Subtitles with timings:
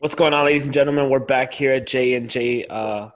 [0.00, 1.08] What's going on, ladies and gentlemen?
[1.08, 3.08] We're back here at J and J uh,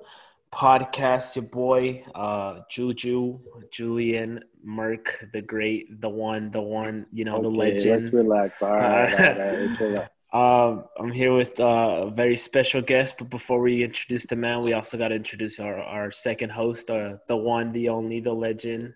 [0.50, 1.36] podcast.
[1.36, 3.38] Your boy uh, Juju,
[3.70, 7.04] Julian Merk, the great, the one, the one.
[7.12, 8.04] You know, Okay, the legend.
[8.04, 8.62] Let's relax.
[8.62, 10.10] All right, all right, all right, let's relax.
[10.32, 14.62] Um, I'm here with uh, a very special guest, but before we introduce the man,
[14.62, 18.32] we also got to introduce our, our second host, uh, the one, the only, the
[18.32, 18.94] legend,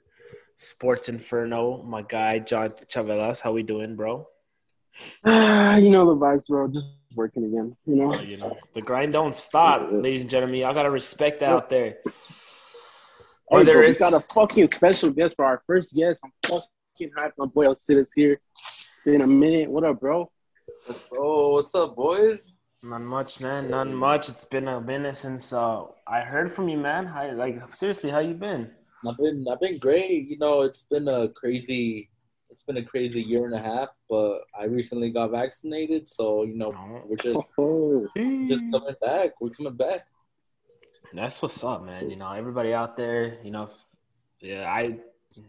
[0.58, 3.40] Sports Inferno, my guy John Chavelas.
[3.40, 4.28] How we doing, bro?
[5.24, 6.68] Ah, you know the vibes, bro.
[6.68, 7.76] Just working again.
[7.86, 8.14] You know.
[8.14, 10.60] Uh, you know, the grind don't stop, ladies and gentlemen.
[10.60, 11.98] Y'all gotta respect that out there.
[12.04, 12.12] Hey,
[13.48, 16.22] Whether bro, we got a fucking special guest for our first guest.
[16.24, 17.32] I'm fucking hyped.
[17.38, 18.40] My boy Alcides here.
[19.04, 19.70] Been a minute.
[19.70, 20.30] What up, bro?
[21.12, 22.54] Oh, what's up, boys?
[22.84, 24.28] not much, man, not much.
[24.28, 27.06] It's been a minute since uh, I heard from you, man.
[27.06, 28.70] How, like, seriously, how you been?
[29.06, 30.28] I've been I've been great.
[30.28, 32.10] You know, it's been a crazy
[32.54, 36.54] it's been a crazy year and a half, but I recently got vaccinated, so you
[36.54, 36.72] know
[37.04, 38.06] we're just Oh,
[38.48, 39.32] just coming back.
[39.40, 40.06] We're coming back.
[41.12, 42.10] That's what's up, man.
[42.10, 43.70] You know, everybody out there, you know,
[44.40, 44.98] yeah, I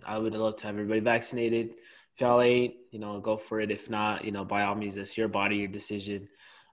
[0.03, 1.75] I would love to have everybody vaccinated.
[2.15, 3.69] If y'all ain't, you know, go for it.
[3.69, 6.27] If not, you know, by all means, it's your body, your decision.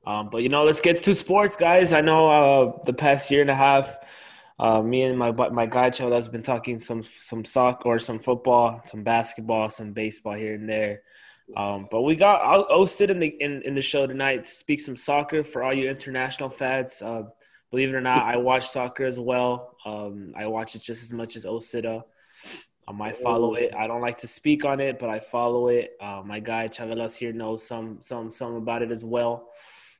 [0.07, 1.93] Um, but you know, let's get to sports, guys.
[1.93, 3.97] I know uh, the past year and a half,
[4.63, 8.21] uh, me and my my guy Chow has been talking some some soccer or some
[8.21, 11.03] football, some basketball, some baseball here and there.
[11.57, 14.51] Um, but we got I'll, I'll sit in the in, in the show tonight, To
[14.51, 17.03] speak some soccer for all you international fans.
[17.03, 17.25] Uh,
[17.73, 19.77] believe it or not, I watch soccer as well.
[19.85, 22.05] Um, I watch it just as much as Osida.
[22.87, 23.75] Um, I follow it.
[23.77, 25.97] I don't like to speak on it, but I follow it.
[26.01, 29.49] Uh, my guy Chavelas here knows some some some about it as well.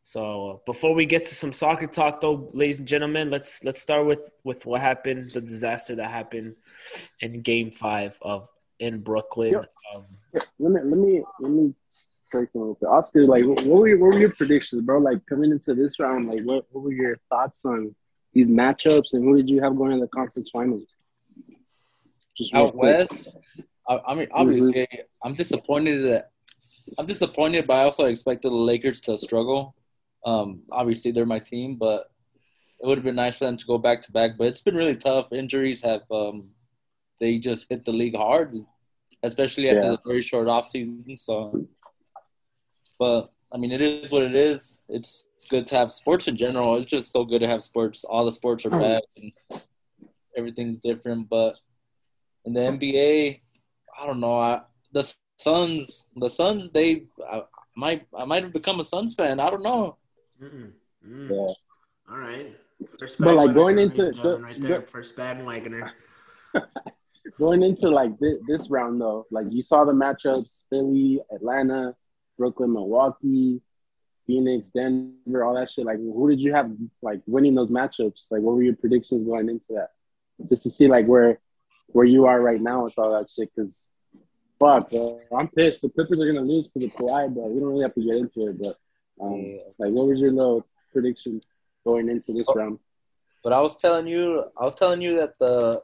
[0.03, 4.07] So before we get to some soccer talk, though, ladies and gentlemen, let's let's start
[4.07, 6.57] with with what happened, the disaster that happened
[7.21, 8.49] in Game Five of
[8.81, 9.53] in Brooklyn.
[9.53, 9.73] Yep.
[9.95, 10.05] Um,
[10.59, 11.75] let me let me let me
[12.33, 12.63] say something.
[12.63, 12.91] real quick.
[12.91, 14.99] Oscar, like, what were your, what were your predictions, bro?
[14.99, 17.95] Like coming into this round, like, what what were your thoughts on
[18.33, 20.89] these matchups, and who did you have going to the conference finals?
[22.37, 23.09] Just Out quick.
[23.11, 23.37] west,
[23.89, 24.89] I, I mean, obviously,
[25.23, 26.33] I'm disappointed that
[26.99, 29.77] I'm disappointed, but I also expected the Lakers to struggle.
[30.25, 32.11] Um, obviously, they're my team, but
[32.81, 34.33] it would have been nice for them to go back to back.
[34.39, 35.33] But it's been really tough.
[35.33, 36.49] Injuries have um,
[37.21, 38.55] they just hit the league hard,
[39.23, 39.91] especially after Yeah.
[39.93, 41.17] the very short off season.
[41.17, 41.67] So,
[42.99, 44.79] but I mean, it is what it is.
[44.89, 46.77] It's good to have sports in general.
[46.77, 48.05] It's just so good to have sports.
[48.05, 49.33] All the sports are back and
[50.37, 51.29] everything's different.
[51.29, 51.57] But
[52.45, 53.41] in the NBA,
[54.01, 54.39] I don't know.
[54.39, 54.63] I,
[54.93, 57.43] the Suns, the Suns, they I
[57.77, 59.41] might I might have become a Suns fan.
[59.41, 59.97] I don't know.
[60.41, 60.73] Mm,
[61.07, 61.29] mm.
[61.31, 61.55] Yeah.
[62.11, 62.57] All right.
[62.99, 65.91] First But, like, going into gentlemen, right there, the- first bandwagoner.
[67.39, 71.95] Going into like this, this round though, like you saw the matchups: Philly, Atlanta,
[72.37, 73.61] Brooklyn, Milwaukee,
[74.27, 75.87] Phoenix, Denver, all that shit.
[75.87, 76.71] Like, who did you have
[77.01, 78.27] like winning those matchups?
[78.31, 79.91] Like, what were your predictions going into that?
[80.49, 81.39] Just to see like where
[81.89, 83.51] where you are right now with all that shit.
[83.55, 83.77] Because
[84.59, 85.83] fuck, bro, I'm pissed.
[85.83, 88.17] The Clippers are gonna lose because of Kawhi, but we don't really have to get
[88.17, 88.61] into it.
[88.61, 88.77] But
[89.23, 91.45] um, like, what was your little predictions
[91.85, 92.55] going into this Oh.
[92.55, 92.79] round?
[93.45, 95.83] But I was telling you, I was telling you that the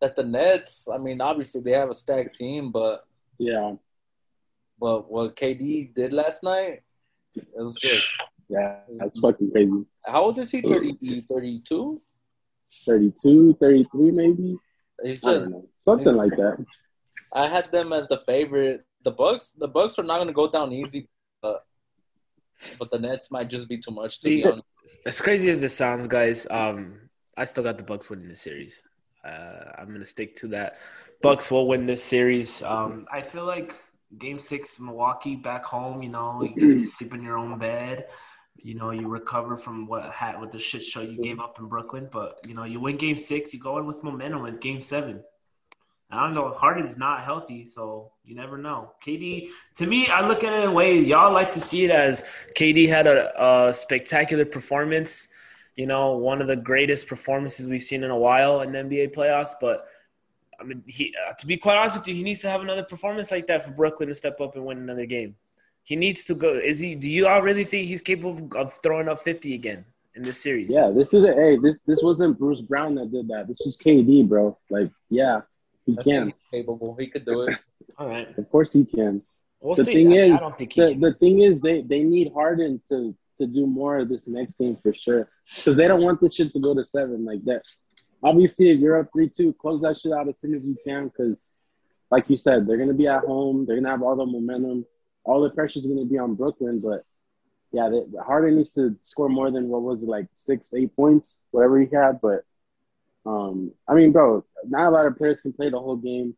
[0.00, 0.88] that the Nets.
[0.92, 3.04] I mean, obviously they have a stacked team, but
[3.38, 3.74] Yeah,
[4.78, 6.82] but what KD did last night,
[7.34, 8.02] it was good.
[8.48, 9.84] yeah, that's fucking crazy.
[10.04, 10.60] How old is he?
[10.60, 12.00] 30, 32?
[12.86, 14.58] 32, 33 maybe.
[15.02, 15.52] He's just.
[15.84, 16.64] Something like that.
[17.32, 18.84] I had them as the favorite.
[19.04, 21.08] The Bucks, the Bucks are not going to go down easy,
[21.40, 21.64] but
[22.78, 24.62] but the Nets might just be too much to be honest.
[25.04, 26.94] As crazy as this sounds, guys, um,
[27.36, 28.82] I still got the Bucks winning the series.
[29.24, 30.78] Uh, I'm gonna stick to that.
[31.22, 32.62] Bucks will win this series.
[32.62, 33.74] Um, I feel like
[34.18, 36.02] Game Six, Milwaukee back home.
[36.02, 38.06] You know, you to sleep in your own bed.
[38.56, 41.66] You know, you recover from what had with the shit show you gave up in
[41.66, 42.08] Brooklyn.
[42.12, 45.22] But you know, you win Game Six, you go in with momentum with Game Seven.
[46.12, 46.50] I don't know.
[46.50, 48.92] Harden's not healthy, so you never know.
[49.04, 51.90] KD, to me, I look at it in a way y'all like to see it
[51.90, 52.22] as
[52.54, 55.28] KD had a, a spectacular performance.
[55.74, 59.52] You know, one of the greatest performances we've seen in a while in NBA playoffs.
[59.58, 59.86] But
[60.60, 62.84] I mean, he uh, to be quite honest with you, he needs to have another
[62.84, 65.34] performance like that for Brooklyn to step up and win another game.
[65.82, 66.50] He needs to go.
[66.50, 66.94] Is he?
[66.94, 70.70] Do you all really think he's capable of throwing up fifty again in this series?
[70.70, 71.38] Yeah, this isn't.
[71.38, 73.48] Hey, this this wasn't Bruce Brown that did that.
[73.48, 74.58] This was KD, bro.
[74.68, 75.40] Like, yeah,
[75.86, 76.32] he I can.
[76.50, 76.96] capable.
[76.98, 77.58] He could do it.
[77.98, 78.36] All right.
[78.38, 79.22] Of course, he can.
[79.60, 79.92] We'll the see.
[79.92, 81.00] thing I, is, I don't think he the, can.
[81.00, 84.76] the thing is, they they need Harden to to do more of this next game
[84.82, 87.62] for sure, because they don't want this shit to go to seven like that.
[88.22, 91.08] Obviously, if you're up three two, close that shit out as soon as you can,
[91.08, 91.42] because
[92.10, 93.64] like you said, they're gonna be at home.
[93.66, 94.84] They're gonna have all the momentum.
[95.24, 97.04] All the pressure is gonna be on Brooklyn, but
[97.72, 101.38] yeah, the, Harden needs to score more than what was it like six, eight points,
[101.52, 102.20] whatever he had.
[102.20, 102.44] But
[103.24, 106.34] um, I mean, bro, not a lot of players can play the whole game,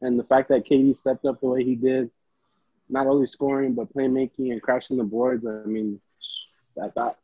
[0.00, 2.10] and the fact that KD stepped up the way he did,
[2.88, 5.46] not only scoring but playmaking and crashing the boards.
[5.46, 6.00] I mean,
[6.76, 7.18] that that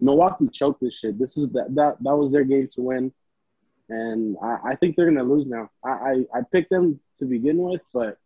[0.00, 1.18] Milwaukee choked this shit.
[1.18, 3.12] This was that that that was their game to win,
[3.88, 5.70] and I, I think they're gonna lose now.
[5.84, 8.18] I, I I picked them to begin with, but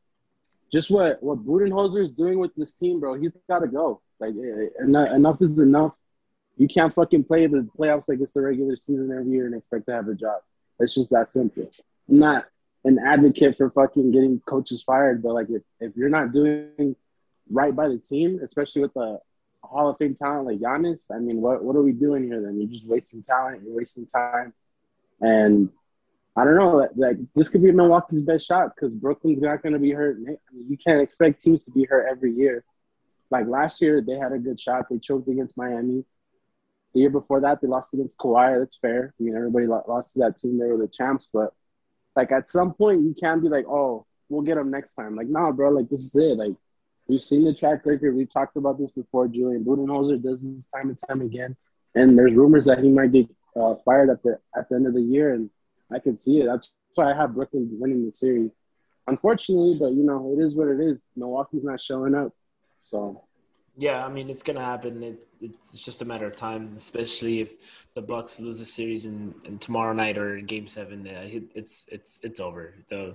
[0.72, 4.02] just what what Budenholzer is doing with this team, bro, he's got to go.
[4.20, 4.34] Like
[4.80, 5.92] enough, enough is enough.
[6.58, 9.86] You can't fucking play the playoffs like it's the regular season every year and expect
[9.86, 10.42] to have a job.
[10.80, 11.70] It's just that simple.
[12.08, 12.46] I'm not
[12.84, 16.96] an advocate for fucking getting coaches fired, but like if, if you're not doing
[17.50, 19.20] right by the team, especially with the
[19.62, 22.60] Hall of Fame talent like Giannis, I mean, what what are we doing here then?
[22.60, 24.52] You're just wasting talent, you're wasting time,
[25.20, 25.68] and
[26.36, 26.76] I don't know.
[26.76, 30.16] Like, like this could be Milwaukee's best shot because Brooklyn's not going to be hurt.
[30.16, 30.38] I mean,
[30.68, 32.64] you can't expect teams to be hurt every year.
[33.30, 34.86] Like last year, they had a good shot.
[34.88, 36.04] They choked against Miami.
[36.98, 38.58] The year before that, they lost against Kawhi.
[38.58, 39.14] That's fair.
[39.20, 40.58] I mean, everybody lost to that team.
[40.58, 41.28] They were the champs.
[41.32, 41.54] But
[42.16, 45.14] like at some point, you can't be like, oh, we'll get them next time.
[45.14, 45.70] Like, nah, bro.
[45.70, 46.36] Like this is it.
[46.36, 46.56] Like
[47.06, 48.16] we've seen the track record.
[48.16, 49.28] We've talked about this before.
[49.28, 51.54] Julian Budenholzer does this time and time again.
[51.94, 54.94] And there's rumors that he might get uh, fired at the at the end of
[54.94, 55.50] the year, and
[55.92, 56.46] I can see it.
[56.46, 58.50] That's why I have Brooklyn winning the series.
[59.06, 60.98] Unfortunately, but you know, it is what it is.
[61.14, 62.32] Milwaukee's not showing up.
[62.82, 63.27] So
[63.78, 65.02] yeah, I mean it's gonna happen.
[65.02, 67.54] It, it's just a matter of time, especially if
[67.94, 71.06] the Bucks lose the series in, in tomorrow night or Game Seven.
[71.54, 72.74] it's it's it's over.
[72.90, 73.14] The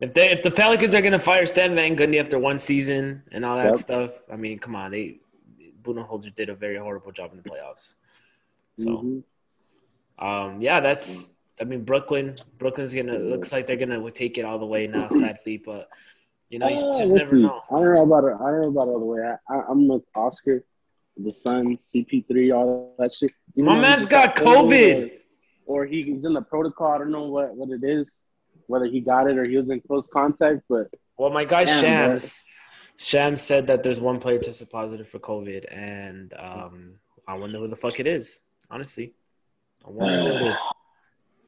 [0.00, 3.46] if they if the Pelicans are gonna fire Stan Van Gundy after one season and
[3.46, 3.76] all that yep.
[3.76, 5.20] stuff, I mean, come on, they
[5.82, 7.94] Budenholzer did a very horrible job in the playoffs.
[8.78, 10.24] So, mm-hmm.
[10.24, 11.30] um, yeah, that's.
[11.60, 12.36] I mean, Brooklyn.
[12.58, 15.88] Brooklyn's gonna looks like they're gonna take it all the way now, sadly, but
[16.50, 17.42] you know, you uh, just never see.
[17.42, 17.60] know.
[17.70, 18.34] I don't know about it.
[18.40, 19.20] I don't know about all the way.
[19.22, 20.64] I, I, am with Oscar,
[21.16, 23.32] the Sun, CP3, all that shit.
[23.54, 25.12] You My man's got COVID.
[25.66, 26.92] Or, or he, he's in the protocol.
[26.92, 28.10] I don't know what, what it is,
[28.66, 30.62] whether he got it or he was in close contact.
[30.68, 32.42] But well, my guy damn, Shams,
[32.96, 36.94] Shams said that there's one player tested positive for COVID, and um,
[37.26, 38.40] I wonder who the fuck it is.
[38.70, 39.12] Honestly,
[39.86, 40.58] I wonder who it is.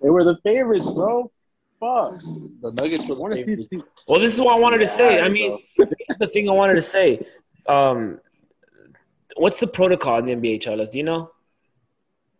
[0.02, 1.30] They were the favorites, bro.
[1.80, 2.20] Fuck.
[2.60, 3.82] The Nuggets were want to see, see.
[4.06, 5.18] Well, this is what I wanted to say.
[5.20, 5.58] I mean,
[6.18, 7.26] the thing I wanted to say.
[7.66, 8.20] Um,
[9.36, 10.90] what's the protocol in the NBA, Charles?
[10.90, 11.30] Do you know?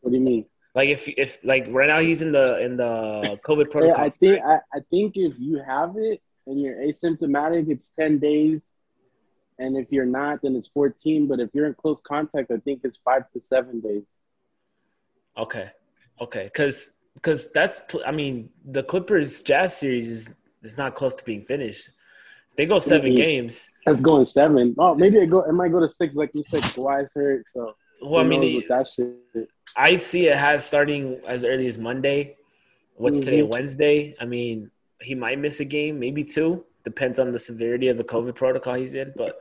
[0.03, 0.45] What do you mean?
[0.75, 3.87] Like if if like right now he's in the in the COVID protocol.
[3.87, 8.19] Yeah, I think I, I think if you have it and you're asymptomatic, it's ten
[8.19, 8.73] days,
[9.59, 11.27] and if you're not, then it's fourteen.
[11.27, 14.05] But if you're in close contact, I think it's five to seven days.
[15.37, 15.71] Okay,
[16.21, 16.91] okay, because
[17.21, 21.89] because that's I mean the Clippers Jazz series is is not close to being finished.
[22.51, 23.17] If they go 7 mm-hmm.
[23.17, 23.71] games.
[23.87, 24.75] That's going seven.
[24.79, 25.43] Oh, maybe it go.
[25.43, 26.63] It might go to six, like you said.
[26.63, 27.75] Kawhi's hurt, so.
[28.03, 29.49] Well, I mean, that shit.
[29.77, 32.37] I see it has starting as early as Monday.
[32.97, 33.25] What's mm-hmm.
[33.25, 33.43] today?
[33.43, 34.17] Wednesday.
[34.21, 34.71] I mean,
[35.01, 36.65] he might miss a game, maybe two.
[36.85, 39.41] Depends on the severity of the COVID protocol he's in, but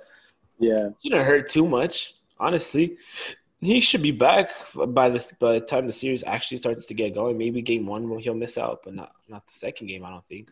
[0.59, 2.97] yeah, you don't hurt too much, honestly
[3.61, 7.13] he should be back by this by the time the series actually starts to get
[7.13, 7.37] going.
[7.37, 10.05] Maybe game one will he'll miss out, but not not the second game.
[10.05, 10.49] I don't think.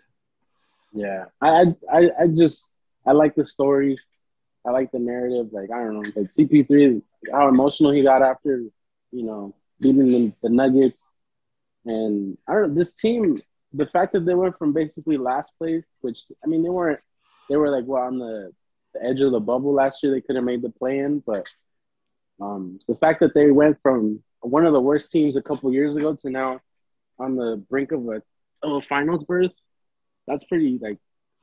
[0.94, 2.66] Yeah, I I I just
[3.06, 3.98] I like the story.
[4.66, 5.48] I like the narrative.
[5.54, 7.02] Like I don't know, like CP3,
[7.32, 8.64] how emotional he got after,
[9.12, 11.08] you know, beating the, the Nuggets,
[11.86, 13.42] and I don't know this team.
[13.74, 17.00] The fact that they went from basically last place, which I mean they weren't,
[17.50, 18.52] they were like well on the,
[18.94, 20.12] the edge of the bubble last year.
[20.12, 21.48] They could have made the play in, but
[22.42, 25.96] um, the fact that they went from one of the worst teams a couple years
[25.96, 26.60] ago to now
[27.20, 28.22] on the brink of a,
[28.62, 29.52] of a finals berth,
[30.28, 30.98] that's pretty like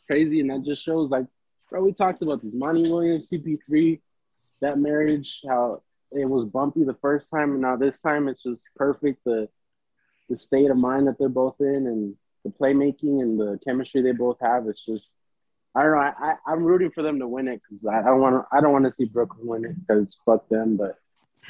[0.06, 1.26] crazy, and that just shows like,
[1.70, 4.00] bro, we talked about this Monty Williams, CP3,
[4.60, 5.82] that marriage, how
[6.12, 9.24] it was bumpy the first time, and now this time it's just perfect.
[9.24, 9.48] The
[10.30, 14.12] the state of mind that they're both in, and the playmaking and the chemistry they
[14.12, 15.10] both have, it's just
[15.74, 15.98] I don't know.
[15.98, 18.56] I, I am rooting for them to win it because I, I don't want to.
[18.56, 20.76] I don't want to see Brooklyn win it because fuck them.
[20.76, 20.98] But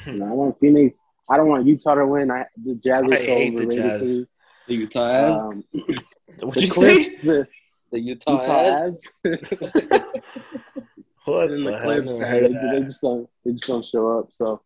[0.05, 0.99] you know, I want Phoenix.
[1.29, 2.31] I don't want Utah to win.
[2.31, 3.69] I the Jazz are so overrated.
[3.69, 4.25] The, Jazz.
[4.67, 5.63] the Utah um,
[6.39, 7.17] What'd you Clips, say?
[7.17, 7.47] The,
[7.91, 8.91] the Utah, Utah
[11.25, 12.19] what in the Clips?
[12.19, 13.29] They, they, just don't.
[13.43, 14.29] They just don't show up.
[14.31, 14.61] So,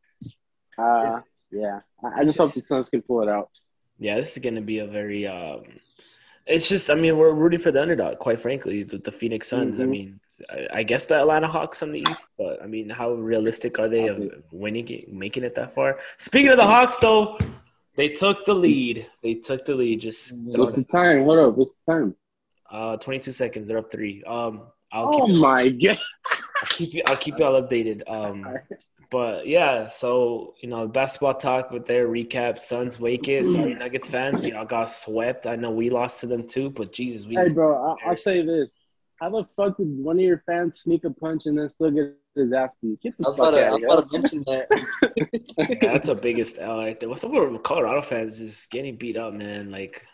[0.78, 1.20] uh,
[1.52, 1.80] yeah.
[2.04, 3.50] I, I just hope the Suns can pull it out.
[3.98, 5.64] Yeah, this is gonna be a very um,
[6.50, 9.76] it's just, I mean, we're rooting for the underdog, quite frankly, the, the Phoenix Suns.
[9.76, 9.84] Mm-hmm.
[9.84, 13.14] I mean, I, I, guess the Atlanta Hawks on the East, but I mean, how
[13.14, 16.00] realistic are they of winning it, making it that far?
[16.18, 17.38] Speaking of the Hawks, though,
[17.96, 19.06] they took the lead.
[19.22, 20.02] They took the lead.
[20.02, 21.26] Just what's the time?
[21.26, 21.56] What up?
[21.56, 22.16] What's the time?
[22.72, 23.68] Uh, 22 seconds.
[23.68, 24.24] They're up three.
[24.24, 26.00] Um, I'll oh keep my god!
[26.62, 27.04] I'll keep you.
[27.06, 28.10] I'll keep you all updated.
[28.10, 28.48] Um,
[29.12, 32.60] but yeah, so you know, basketball talk with their recap.
[32.60, 33.46] Suns wake it.
[33.46, 33.80] Sorry, mm-hmm.
[33.80, 35.48] Nuggets fans, y'all got swept.
[35.48, 37.36] I know we lost to them too, but Jesus, we.
[37.36, 38.80] Hey, bro, I, I'll say this:
[39.20, 42.16] How the fuck did one of your fans sneak a punch and then still get
[42.36, 43.02] his ass beat?
[43.02, 44.68] Get the I was fuck about to, I out was of about to mention that.
[45.82, 47.10] Yeah, that's a biggest L right there.
[47.10, 49.72] What's up with Colorado fans just getting beat up, man?
[49.72, 50.06] Like,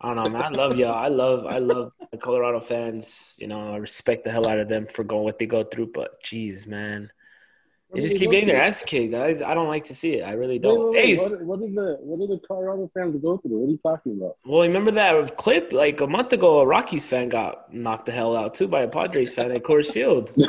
[0.00, 0.42] I don't know, man.
[0.42, 0.94] I love y'all.
[0.94, 3.34] I love, I love the Colorado fans.
[3.38, 5.90] You know, I respect the hell out of them for going what they go through.
[5.92, 7.10] But, jeez, man,
[7.92, 9.14] they just keep getting their ass kicked.
[9.14, 10.22] I, I don't like to see it.
[10.22, 10.92] I really don't.
[10.92, 13.58] wait, wait, Hey, what, what did the what did the Colorado fans go through?
[13.58, 14.36] What are you talking about?
[14.44, 16.60] well, remember that clip like a month ago?
[16.60, 19.92] A Rockies fan got knocked the hell out too by a Padres fan at Coors
[19.92, 20.32] Field.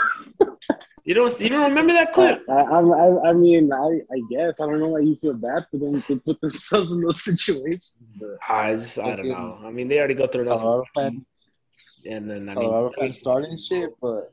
[1.03, 2.43] You don't, you don't remember that clip?
[2.48, 5.65] I, I, I, I mean, I, I guess I don't know why you feel bad
[5.71, 7.93] for them to put themselves in those situations.
[8.19, 9.57] But I just, I don't know.
[9.65, 10.60] I mean, they already go through enough.
[10.60, 11.25] Colorado fan,
[12.05, 14.31] And then, I Colorado uh, mean, fan starting shit, but,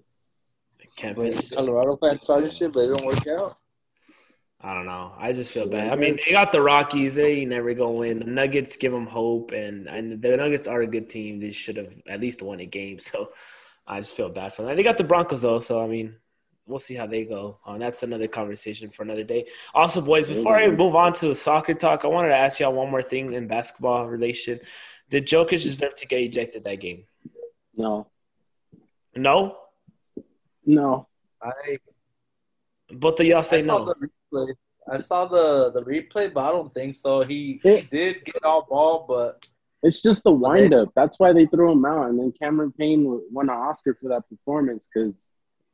[0.99, 1.55] can't but finish it.
[1.55, 3.57] Colorado fan starting shit, but it don't work out.
[4.61, 5.13] I don't know.
[5.17, 5.93] I just feel bad.
[5.93, 7.15] I mean, they got the Rockies.
[7.15, 8.19] They never going to win.
[8.19, 11.39] The Nuggets give them hope, and, and the Nuggets are a good team.
[11.39, 12.99] They should have at least won a game.
[13.09, 13.31] So
[13.87, 14.77] I just feel bad for them.
[14.77, 15.61] They got the Broncos, though.
[15.61, 16.17] So, I mean,
[16.67, 17.59] we'll see how they go.
[17.65, 19.47] Uh, that's another conversation for another day.
[19.75, 22.73] Also, boys, before I move on to the soccer talk, I wanted to ask y'all
[22.73, 24.59] one more thing in basketball relation.
[25.09, 27.05] Did Jokic deserve to get ejected that game?
[27.77, 28.09] no,
[29.15, 29.57] No?
[30.69, 31.07] No.
[31.43, 31.79] I,
[32.91, 33.85] Both of y'all say I saw no.
[33.87, 34.55] the replay.
[34.91, 37.23] I saw the, the replay, but I don't think so.
[37.23, 39.45] He, he did get all ball, but
[39.83, 40.89] It's just the windup.
[40.95, 42.09] That's why they threw him out.
[42.09, 45.15] And then Cameron Payne won an Oscar for that performance because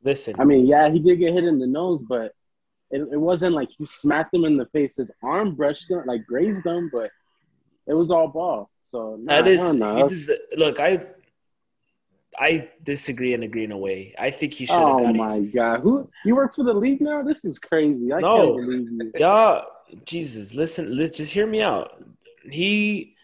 [0.03, 0.35] Listen.
[0.37, 2.33] I mean, yeah, he did get hit in the nose, but
[2.91, 4.97] it, it wasn't like he smacked him in the face.
[4.97, 7.09] His arm brushed him, like grazed him, but
[7.87, 8.69] it was all ball.
[8.83, 10.07] So nah, That is, hell no.
[10.07, 11.01] he des- look, I,
[12.39, 14.13] I disagree and agree in a way.
[14.17, 17.23] I think he should have Oh my god, who you work for the league now?
[17.23, 18.11] This is crazy.
[18.13, 18.55] I No.
[18.55, 19.11] can't believe you.
[19.19, 19.65] Y'all,
[20.05, 22.03] Jesus, listen, let's just hear me out.
[22.49, 23.15] He,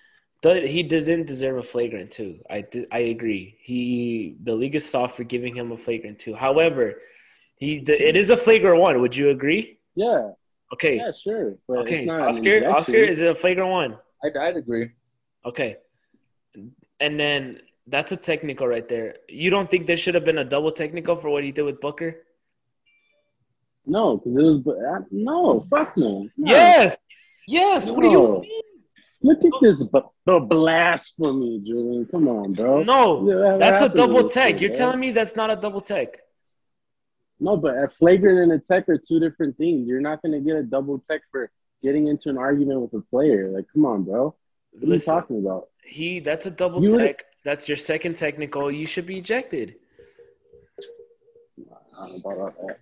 [0.41, 2.39] did, he didn't deserve a flagrant two.
[2.49, 3.57] I, I agree.
[3.61, 6.33] He, the league is soft for giving him a flagrant two.
[6.33, 6.95] However,
[7.57, 9.01] he, it is a flagrant one.
[9.01, 9.77] Would you agree?
[9.95, 10.31] Yeah,
[10.73, 11.55] Okay, yeah, sure.
[11.69, 12.07] Okay.
[12.07, 12.69] Oscar.
[12.71, 13.97] Oscar, is it a flagrant one?
[14.23, 14.91] I'd, I'd agree.
[15.45, 15.75] Okay.
[16.99, 19.15] And then that's a technical right there.
[19.27, 21.81] You don't think there should have been a double technical for what he did with
[21.81, 22.17] Booker?
[23.85, 24.67] no, because it was.
[24.67, 26.27] uh, No, fuck no.
[26.37, 26.51] no.
[26.51, 26.97] Yes.
[27.47, 27.89] Yes.
[27.89, 28.39] What do you No.
[28.41, 28.61] mean?
[29.23, 32.05] Look at this, bu- the blasphemy, Julian.
[32.09, 32.83] Come on, bro.
[32.83, 33.27] No.
[33.27, 34.53] Yeah, that That's a double tech.
[34.53, 36.19] this You're shit, telling me that's not a double tech.
[37.39, 39.87] No, but a flagrant and a tech are two different things.
[39.87, 41.51] You're not going to get a double tech for
[41.83, 43.49] getting into an argument with a player.
[43.49, 44.35] Like, come on, bro.
[44.73, 45.67] What are you talking about?
[45.83, 47.25] he that's a double You tech.
[47.43, 48.71] That's your second technical.
[48.71, 49.75] You should be ejected.
[51.99, 52.77] I about that.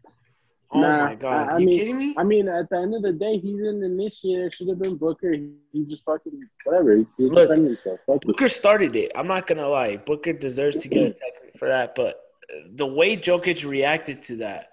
[0.71, 1.49] Oh Nah, my god.
[1.49, 2.15] I- I you mean- kidding me?
[2.17, 4.39] I mean, at the end of the day, he didn't initiate.
[4.45, 5.31] It should have been Booker.
[5.31, 6.95] He, he just fucking whatever.
[6.97, 7.99] He just Look, defended himself.
[8.05, 8.27] Fuck it.
[8.27, 9.11] Booker started it.
[9.15, 9.97] I'm not gonna lie.
[9.97, 12.07] Booker deserves to get a tech for that, but
[12.53, 14.67] uh, the way Jokic reacted to that,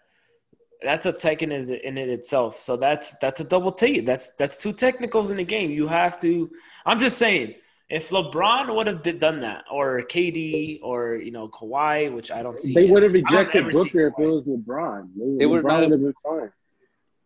[0.83, 2.61] that's a tech in it, in it itself.
[2.61, 4.05] So that's that's a double take.
[4.05, 5.71] That's that's two technicals in the game.
[5.71, 6.51] You have to.
[6.85, 7.55] I'm just saying,
[7.89, 12.43] if LeBron would have been, done that, or KD, or you know Kawhi, which I
[12.43, 12.75] don't see.
[12.75, 15.09] They would have I don't ejected Booker if it was LeBron.
[15.17, 16.53] They, They would not have- have been fine.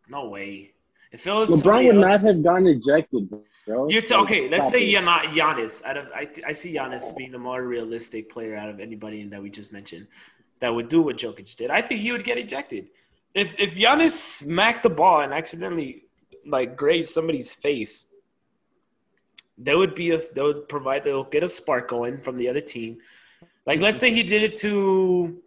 [0.09, 0.73] No way.
[1.13, 3.89] If it was LeBron would else- not have gotten ejected, bro.
[3.89, 4.49] You're t- okay.
[4.49, 4.89] Let's say it.
[4.91, 5.83] you're not Giannis.
[5.85, 9.41] Out of I, I see Giannis being the more realistic player out of anybody that
[9.43, 10.07] we just mentioned
[10.61, 11.71] that would do what Jokic did.
[11.71, 12.89] I think he would get ejected.
[13.35, 16.05] If if Giannis smacked the ball and accidentally
[16.47, 18.07] like grazed somebody's face,
[19.63, 22.61] there would be a they would provide they'll get a spark going from the other
[22.61, 22.99] team.
[23.67, 25.41] Like let's say he did it to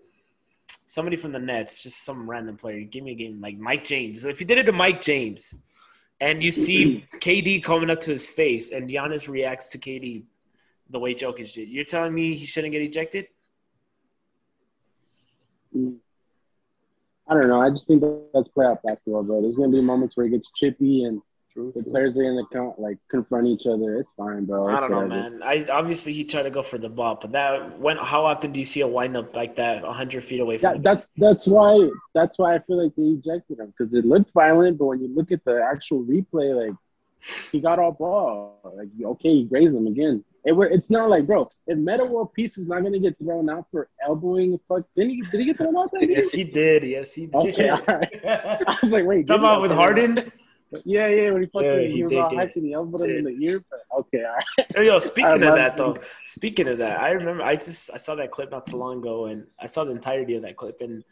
[0.86, 2.82] somebody from the Nets, just some random player.
[2.82, 4.24] Give me a game like Mike James.
[4.24, 5.56] If you did it to Mike James,
[6.22, 10.24] and you see KD coming up to his face, and Giannis reacts to KD
[10.92, 13.28] the way Jokic did, you're telling me he shouldn't get ejected?
[15.76, 17.62] I don't know.
[17.62, 19.42] I just think that's playoff basketball, bro.
[19.42, 21.20] There's gonna be moments where it gets chippy and
[21.54, 21.72] True.
[21.76, 23.98] the players are gonna count, like confront each other.
[23.98, 24.68] It's fine, bro.
[24.68, 25.42] I don't know, man.
[25.44, 28.60] I obviously he tried to go for the ball, but that when how often do
[28.60, 30.74] you see a windup like that, hundred feet away from?
[30.74, 34.34] That, that's that's why that's why I feel like they ejected him because it looked
[34.34, 36.76] violent, but when you look at the actual replay, like
[37.52, 38.60] he got all ball.
[38.76, 40.24] Like okay, he grazed him again.
[40.46, 41.50] It were, it's not like bro.
[41.68, 45.22] If Metta World Peace is not gonna get thrown out for elbowing, fuck, didn't he?
[45.22, 46.84] Did he get thrown out that yes, he did.
[46.84, 47.36] Yes, he did.
[47.36, 48.22] Okay, all right.
[48.26, 49.54] I was like, wait, Talking did he?
[49.54, 50.32] about with Okay, Harden.
[50.86, 53.18] Yeah, yeah, when he fucking Yeah, he, he was did all get hyped and him
[53.18, 53.64] in the ear.
[53.70, 54.36] But okay, all
[54.76, 54.86] right.
[54.86, 58.32] Yo, speaking of that though, speaking of that, I remember I just I saw that
[58.32, 61.04] clip not too long ago, and I saw the entirety of that clip, and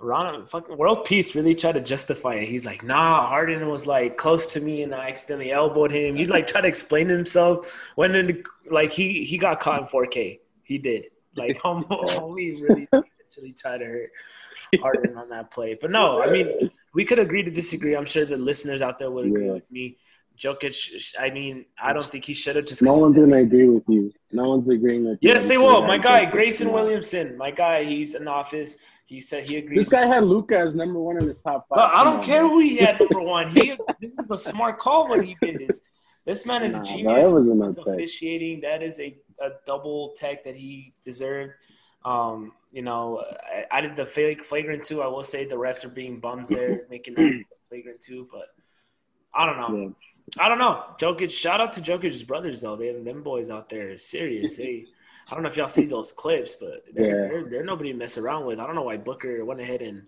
[0.00, 2.48] Ron, fucking world peace really tried to justify it.
[2.48, 6.14] He's like, nah, Harden was like close to me and I accidentally elbowed him.
[6.14, 7.76] He's like trying to explain himself.
[7.96, 10.38] When in like he he got caught in 4K.
[10.62, 11.06] He did.
[11.34, 12.88] Like homie really
[13.28, 14.10] actually tried to hurt
[14.80, 15.76] Harden on that play.
[15.80, 17.94] But no, I mean we could agree to disagree.
[17.96, 19.52] I'm sure the listeners out there would agree Yeah.
[19.54, 19.98] with me.
[20.38, 22.80] Jokic, I mean, I don't think he should have just.
[22.80, 24.12] No one's gonna agree with you.
[24.30, 25.30] No one's agreeing with you.
[25.32, 25.82] Yes, they will.
[25.84, 27.36] My guy, Grayson Williamson.
[27.36, 28.76] My guy, he's in office.
[29.06, 29.80] He said he agrees.
[29.80, 31.76] This guy had Luka as number one in his top five.
[31.76, 33.50] But I don't care who he had number one.
[33.50, 35.60] He this is the smart call what he did.
[35.68, 35.80] Is
[36.24, 37.26] this man is Nah, a genius.
[37.26, 37.94] it wasn't He's no tech.
[37.94, 38.60] officiating.
[38.60, 41.54] That is a, a double tech that he deserved.
[42.04, 43.22] Um, you know,
[43.72, 45.02] I, I did the flag- flagrant two.
[45.02, 48.28] I will say the refs are being bums there, making that flagrant two.
[48.30, 48.48] But
[49.34, 49.94] I don't know.
[50.36, 50.44] Yeah.
[50.44, 50.84] I don't know.
[51.00, 51.30] Jokic.
[51.30, 52.76] Shout out to Jokic's brothers though.
[52.76, 54.56] They have them boys out there are serious.
[54.56, 54.86] They.
[55.30, 57.28] I don't know if y'all see those clips, but they're, Yeah.
[57.28, 58.58] they're, they're nobody to mess around with.
[58.58, 60.02] I don't know why Booker went ahead and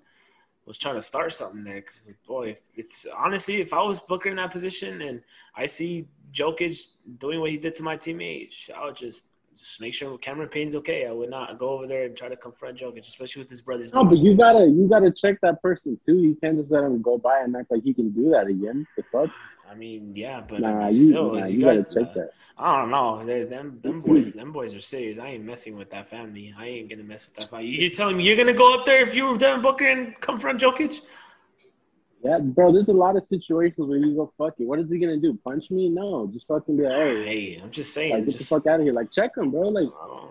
[0.65, 1.77] was trying to start something there.
[1.77, 5.21] Because boy, if it's honestly, if I was Booker in that position and
[5.55, 6.81] I see Jokic
[7.19, 9.25] doing what he did to my teammate, I would just
[9.61, 11.07] just make sure Cameron Payne's okay.
[11.07, 13.93] I would not go over there and try to confront Jokic, especially with his brothers.
[13.93, 16.19] No, but you gotta you gotta check that person too.
[16.19, 18.87] You can't just let him go by and act like he can do that again.
[18.97, 19.31] The fuck?
[19.71, 22.11] I mean, yeah, but Nah, I mean, you, still, nah, as you guys, gotta check
[22.11, 22.31] uh, that.
[22.59, 23.25] I don't know.
[23.25, 25.19] They, them, them boys, them boys are serious.
[25.21, 26.55] I ain't messing with that family.
[26.59, 27.67] I ain't gonna mess with that family.
[27.67, 30.61] You're telling me you're gonna go up there if you were Devin Booker and confront
[30.61, 31.01] Jokic?
[32.23, 32.71] Yeah, bro.
[32.73, 34.67] There's a lot of situations where you go fuck it.
[34.67, 35.39] What is he gonna do?
[35.43, 35.89] Punch me?
[35.89, 38.13] No, just fucking be like, hey, Hey, I'm just saying.
[38.13, 38.93] like get just, the fuck out of here.
[38.93, 39.69] Like check him, bro.
[39.69, 39.89] Like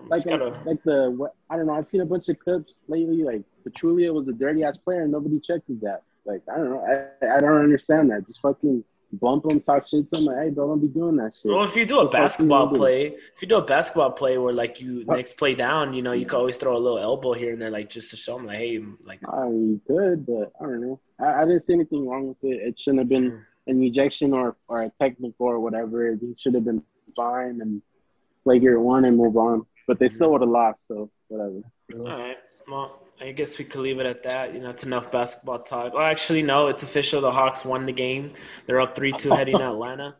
[0.08, 1.74] like gotta, like the what I don't know.
[1.74, 3.24] I've seen a bunch of clips lately.
[3.24, 6.02] Like Pachulia was a dirty ass player and nobody checked his ass.
[6.26, 6.86] Like I don't know.
[7.22, 8.28] I I don't understand that.
[8.28, 10.26] Just fucking bump them, talk shit to him.
[10.26, 11.52] Like, hey, bro, don't be doing that shit.
[11.52, 12.76] well, if you do a What the fuck you basketball do?
[12.78, 15.18] play, if you do a basketball play where like you What?
[15.18, 17.72] next play down, you know, you could always throw a little elbow here and there,
[17.72, 20.82] like just to show them, like, hey, like, I mean, you could, but I don't
[20.82, 21.00] know.
[21.20, 22.56] I, I didn't see anything wrong with it.
[22.68, 23.44] It shouldn't have been Mm.
[23.68, 26.08] an ejection or, or a technical or whatever.
[26.08, 26.82] It should have been
[27.16, 27.82] fine and
[28.44, 29.66] play gear one and move on.
[29.88, 31.62] But they still would have lost, so whatever.
[31.96, 34.54] all right, well, I guess we could leave it at that.
[34.54, 35.92] You know, it's enough basketball talk.
[35.96, 37.20] Oh, actually, no, it's official.
[37.22, 38.34] The Hawks won the game.
[38.66, 40.16] They're up three two heading to Atlanta.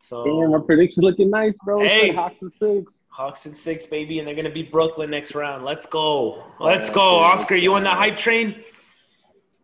[0.00, 1.84] So Damn, my prediction's looking nice, bro.
[1.84, 2.12] Hey.
[2.12, 3.00] Hawks and six.
[3.08, 5.64] Hawks in six, baby, and they're gonna beat Brooklyn next round.
[5.64, 6.42] Let's go.
[6.60, 7.54] Let's Yeah, go, Oscar.
[7.56, 8.62] You on the hype train?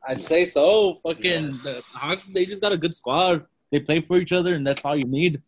[0.07, 1.01] I'd say so.
[1.03, 1.63] Fucking Yes.
[1.63, 3.45] the Hawks, they just got a good squad.
[3.71, 5.43] They play for each other, and that's all you need.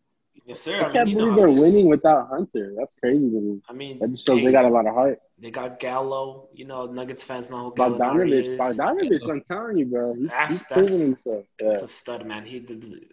[0.45, 0.81] Yes, sir.
[0.83, 2.73] I I can't mean, believe they're obviously- winning without Hunter.
[2.77, 3.61] That's crazy to me.
[3.69, 5.21] I mean, That just shows hey, they got a lot of heart.
[5.37, 6.49] they got Gallo.
[6.53, 8.59] You know, Nuggets fans know who Gallinari Bogdanovich, is.
[8.59, 10.13] Bogdanovich, I'm telling you, bro.
[10.15, 11.45] He's, That's- he's that's- proving himself.
[11.59, 11.83] That's Yeah.
[11.83, 12.45] a stud, man.
[12.45, 12.57] He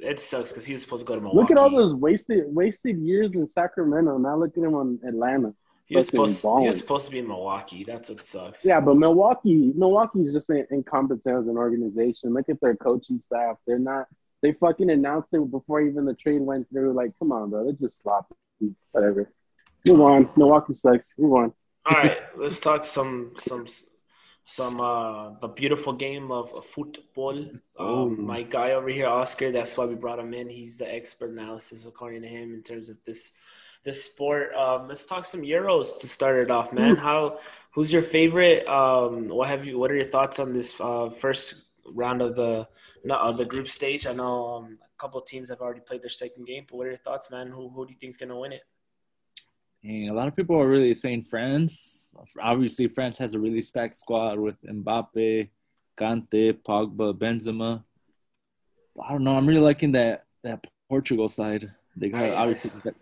[0.01, 1.39] it sucks because he was supposed to go to Milwaukee.
[1.39, 4.17] Look at all those wasted wasted years in Sacramento.
[4.19, 5.55] Now look at him on Atlanta.
[5.87, 6.43] He was supposed.
[6.43, 7.83] He was supposed to be in Milwaukee.
[7.85, 8.65] That's what sucks.
[8.65, 12.35] Yeah, but Milwaukee, Milwaukee's just in- incompetent as an organization.
[12.35, 13.57] Look at their coaching staff.
[13.67, 14.07] They're not.
[14.43, 16.93] They fucking announced it before even the trade went through.
[16.93, 17.65] Like, come on, bro.
[17.65, 18.35] They're just sloppy.
[18.93, 19.33] Whatever.
[19.87, 20.31] Move on.
[20.37, 21.13] Milwaukee sucks.
[21.19, 21.53] Move on.
[21.91, 23.67] All right, let's talk some some
[24.45, 27.39] some uh the beautiful game of football.
[27.79, 28.03] Oh.
[28.03, 29.53] Um, my guy over here, Oscar.
[29.53, 30.51] That's why we brought him in.
[30.51, 33.33] He's the expert analysis, according to him, in terms of this
[33.85, 34.55] this sport.
[34.55, 36.97] Um, let's talk some Euros to start it off, man.
[36.97, 37.39] How
[37.73, 38.67] who's your favorite?
[38.69, 39.79] Um, what have you?
[39.79, 42.67] What are your thoughts on this uh, first round of the
[43.05, 44.07] not of the group stage?
[44.07, 46.91] I know um, a couple teams have already played their second game, but what are
[46.91, 47.49] your thoughts, man?
[47.49, 48.63] Who who do you think is gonna win it?
[49.85, 52.13] And a lot of people are really saying France.
[52.41, 55.49] Obviously, France has a really stacked squad with Mbappe,
[55.99, 57.83] Kante, Pogba, Benzema.
[59.01, 59.37] I don't know.
[59.37, 61.71] I'm really liking that that Portugal side.
[61.97, 62.33] They got Oh, yeah.
[62.35, 62.95] obviously got-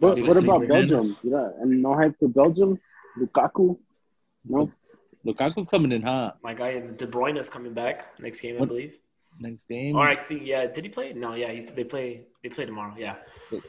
[0.00, 0.68] What, what about.
[0.68, 1.16] Belgium?
[1.22, 2.78] Yeah, and no hype for Belgium.
[3.18, 3.78] Lukaku.
[4.44, 4.70] No.
[5.26, 8.60] Lukaku's coming in hot My guy in De Bruyne is coming back next game, I
[8.60, 8.94] What- believe.
[9.40, 9.94] next game.
[9.96, 11.12] Or I think, yeah, did he play?
[11.12, 12.22] No, yeah, he, they play.
[12.42, 12.94] They play tomorrow.
[12.98, 13.16] Yeah.
[13.50, 13.62] But-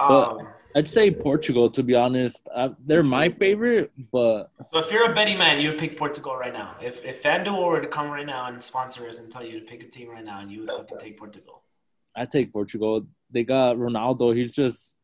[0.00, 1.70] Um, I'd say Portugal.
[1.70, 5.70] To be honest, uh, they're my favorite, but so if you're a betting man, you
[5.70, 6.74] would pick Portugal right now.
[6.82, 9.64] If if FanDuel were to come right now and sponsor us and tell you to
[9.66, 11.62] pick a team right now, and you would fucking take Portugal.
[12.16, 13.06] I take Portugal.
[13.30, 14.34] They got Ronaldo.
[14.36, 14.96] He's just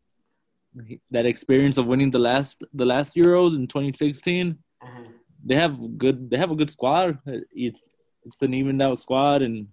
[0.88, 4.58] he- that experience of winning the last the last Euros in 2016.
[4.82, 5.10] Hmm
[5.44, 6.30] They have good.
[6.30, 7.18] They have a good squad.
[7.26, 7.82] It's
[8.24, 9.68] it's an evened out squad, and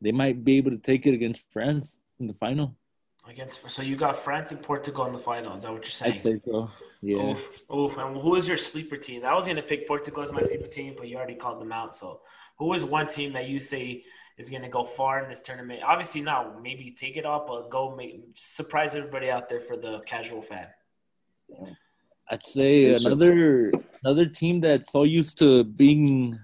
[0.00, 2.76] they might be able to take it against France in the final.
[3.28, 5.54] Against so you got France and Portugal in the final.
[5.56, 6.14] Is that what you're saying?
[6.14, 6.70] I'd say so.
[7.02, 7.36] Yeah.
[7.74, 7.96] Oof.
[7.96, 9.24] And who is your sleeper team?
[9.24, 11.94] I was gonna pick Portugal as my sleeper team, but you already called them out.
[11.94, 12.20] So,
[12.58, 14.04] who is one team that you say
[14.38, 15.80] is gonna go far in this tournament?
[15.84, 20.00] Obviously, not maybe take it off, but go make surprise everybody out there for the
[20.06, 20.68] casual fan.
[22.30, 26.38] I'd say another Another team that's so used to being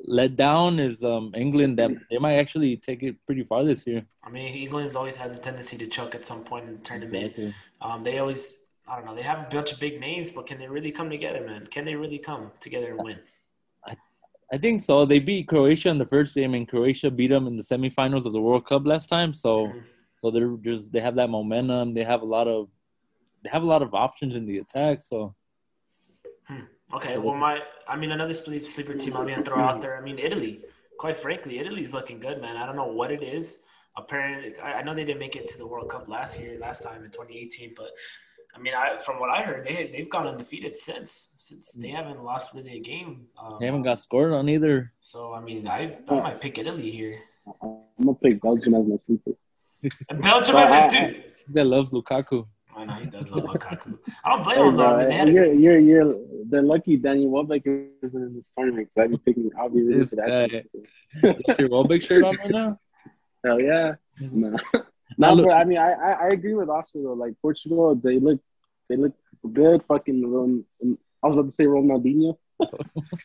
[0.00, 1.78] let down is um, England.
[1.78, 4.02] That they might actually take it pretty far this year.
[4.24, 7.24] I mean, England's always has a tendency to choke at some point in the tournament.
[7.24, 7.54] Exactly.
[7.80, 8.56] Um, they always,
[8.88, 11.10] I don't know, they have a bunch of big names, but can they really come
[11.10, 11.66] together, man?
[11.66, 13.18] Can they really come together and win?
[14.54, 15.06] I think so.
[15.06, 18.34] They beat Croatia in the first game, and Croatia beat them in the semifinals of
[18.34, 19.32] the World Cup last time.
[19.32, 19.84] So, Mhm.
[20.18, 21.94] so they're just they have that momentum.
[21.94, 22.68] They have a lot of
[23.42, 25.02] they have a lot of options in the attack.
[25.02, 25.34] So
[26.94, 29.80] Okay, So well, my, I mean, another sleep- sleeper team I was gonna throw out
[29.80, 29.96] there.
[29.96, 30.60] I mean, Italy.
[30.98, 32.56] Quite frankly, Italy's looking good, man.
[32.56, 33.58] I don't know what it is.
[33.96, 36.82] Apparently, I, I know they didn't make it to the World Cup last year, last
[36.82, 37.90] time in 2018, but
[38.54, 41.28] I mean, I from what I heard, they they've gone undefeated since.
[41.38, 43.26] Since they haven't lost really a game.
[43.42, 44.92] Um, they haven't got scored on either.
[45.00, 47.18] So I mean, I, I might pick Italy here.
[47.62, 49.32] I'm gonna pick Belgium as my sleeper.
[50.10, 51.22] And Belgium as has I- it too.
[51.54, 52.46] That loves Lukaku.
[52.82, 53.98] I know he does love Lukaku.
[54.24, 54.84] I don't blame Hey, him though.
[54.84, 56.14] I bro, mean, they had a you're, good you're, you're,
[56.46, 60.08] they're lucky Danny Welbeck isn't in this tournament because I'd be picking, I'll be rooting
[60.08, 60.50] for that.
[60.50, 60.82] This team,
[61.22, 61.52] so.
[61.52, 62.78] Is your Welbeck shirt on right now?
[63.44, 63.94] Hell yeah.
[64.20, 64.56] No,
[65.18, 67.12] Now no look- but I mean, I, I, I agree with Oscar though.
[67.12, 68.40] Like Portugal, they look,
[68.88, 69.12] they look
[69.52, 69.82] good.
[69.88, 72.36] Fucking, Ron, I was about to say Ronaldinho.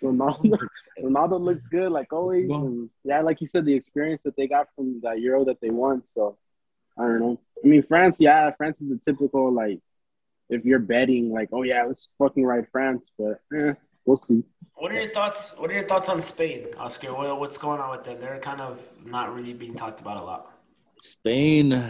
[0.03, 0.57] Ronaldo,
[1.03, 2.49] Ronaldo looks good, like always.
[2.49, 5.69] And yeah, like you said, the experience that they got from that Euro that they
[5.69, 6.01] won.
[6.13, 6.37] So
[6.99, 7.39] I don't know.
[7.63, 9.79] I mean, France, yeah, France is the typical like,
[10.49, 13.73] if you're betting, like, oh yeah, let's fucking ride France, but eh,
[14.05, 14.43] we'll see.
[14.75, 15.53] What are your thoughts?
[15.57, 17.13] What are your thoughts on Spain, Oscar?
[17.13, 18.19] What, what's going on with them?
[18.19, 20.51] They're kind of not really being talked about a lot.
[21.01, 21.69] Spain.
[21.69, 21.81] They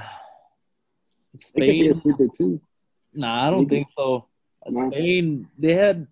[1.43, 1.91] could be Spain.
[1.91, 2.61] a sleeper too.
[3.13, 3.75] Nah, I don't Maybe.
[3.75, 4.27] think so.
[4.67, 4.89] No.
[4.89, 6.07] Spain, they had,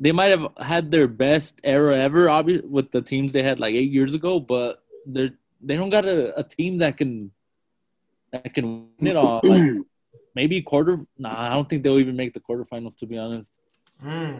[0.00, 3.74] they might have had their best era ever, obviously, with the teams they had like
[3.74, 4.40] eight years ago.
[4.40, 5.30] But they
[5.60, 7.30] they don't got a, a team that can
[8.34, 9.40] that can win it all.
[9.44, 9.62] Like
[10.34, 10.98] maybe quarter.
[11.18, 12.96] Nah, I don't think they'll even make the quarterfinals.
[12.98, 13.50] To be honest,
[14.02, 14.34] Hmm.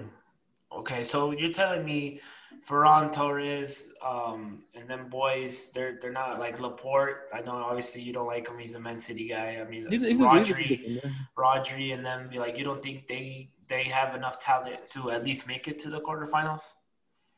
[0.73, 2.21] Okay, so you're telling me
[2.69, 7.29] Ferran Torres um, and them boys, they're they're not like Laporte.
[7.33, 8.59] I know obviously you don't like him.
[8.59, 9.59] He's a Man City guy.
[9.61, 11.13] I mean, He's- he's a really good Rodri.
[11.39, 12.29] Rodri, and them.
[12.29, 15.79] Be like you don't think they they have enough talent to at least make it
[15.81, 16.75] to the quarterfinals?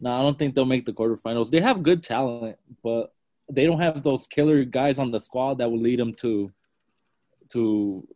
[0.00, 1.50] No, I don't think they'll make the quarterfinals.
[1.50, 3.14] They have good talent, but
[3.50, 6.50] they don't have those killer guys on the squad that will lead them to
[7.50, 8.06] to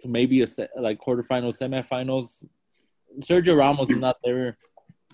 [0.00, 2.44] to maybe a se- like quarterfinals, semifinals.
[3.20, 4.56] Sergio Ramos is not there,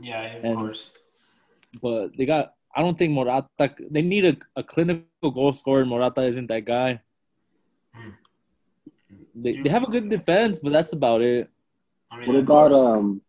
[0.00, 0.94] Yeah, of And- course.
[1.82, 2.52] but they got.
[2.74, 3.48] I don't think Morata.
[3.90, 5.80] They need a, a clinical goal scorer.
[5.80, 7.00] and Morata isn't that guy.
[7.94, 8.10] Hmm.
[9.34, 11.48] They, they have a good defense, but that's about it.
[12.10, 13.22] I mean, What about um?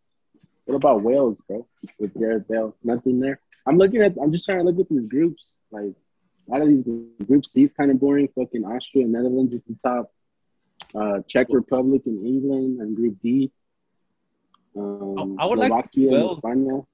[0.66, 1.66] What about Wales, bro?
[1.98, 3.40] With Gareth Bale, nothing there.
[3.66, 4.16] I'm looking at.
[4.22, 5.54] I'm just trying to look at these groups.
[5.72, 5.94] Like
[6.47, 6.83] a lot of these
[7.27, 8.27] group C's kind of boring.
[8.36, 10.12] Fucking Austria, and Netherlands at the top.
[10.95, 13.51] Uh, Czech Republic and England and Group D.
[14.75, 16.39] Um, I would like to see Slovakia and Wales.
[16.43, 16.86] España.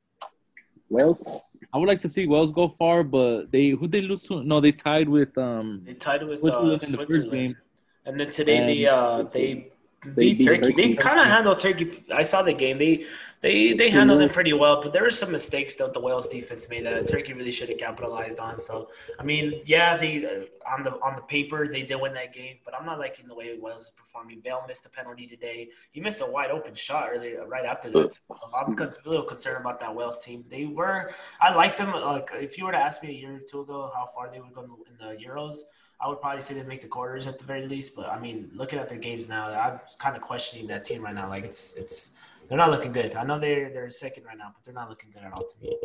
[0.89, 1.27] Wales.
[1.73, 4.43] I would like to see Wales go far, but they who they lose to?
[4.43, 7.23] No, they tied with um They tied with uh, Switzerland in the Switzerland.
[7.23, 7.57] first game.
[8.05, 9.71] And then today And- they uh they
[10.05, 10.73] They beat beat Turkey.
[10.73, 12.03] They kind of handled Turkey.
[12.13, 12.77] I saw the game.
[12.77, 13.05] They
[13.43, 16.69] they they handled them pretty well, but there were some mistakes that the Wales defense
[16.69, 18.61] made that Turkey really should have capitalized on.
[18.61, 18.89] So
[19.19, 22.55] I mean, yeah, they uh, on the on the paper they did win that game,
[22.63, 24.39] but I'm not liking the way Wales is performing.
[24.39, 25.67] Bale missed a penalty today.
[25.91, 28.17] He missed a wide open shot earlier right after that.
[28.55, 30.45] I'm con- a little concerned about that Wales team.
[30.49, 31.11] They were
[31.41, 31.91] I like them.
[31.91, 34.39] Like if you were to ask me a year or two ago how far they
[34.39, 35.57] would go in the Euros.
[36.03, 38.51] I would probably say they make the quarters at the very least, but I mean,
[38.53, 41.29] looking at their games now, I'm kind of questioning that team right now.
[41.29, 42.11] Like it's it's
[42.49, 43.15] they're not looking good.
[43.15, 45.55] I know they're they're second right now, but they're not looking good at all to
[45.61, 45.77] me.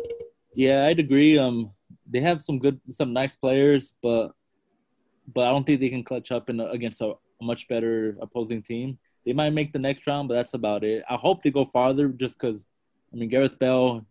[0.53, 1.37] Yeah, I'd agree.
[1.37, 1.71] Um,
[2.05, 4.31] they have some good, some nice players, but
[5.33, 8.61] but I don't think they can clutch up in against a, a much better opposing
[8.61, 8.99] team.
[9.25, 11.03] They might make the next round, but that's about it.
[11.09, 12.65] I hope they go farther, just because.
[13.11, 14.05] I mean, Gareth Bale,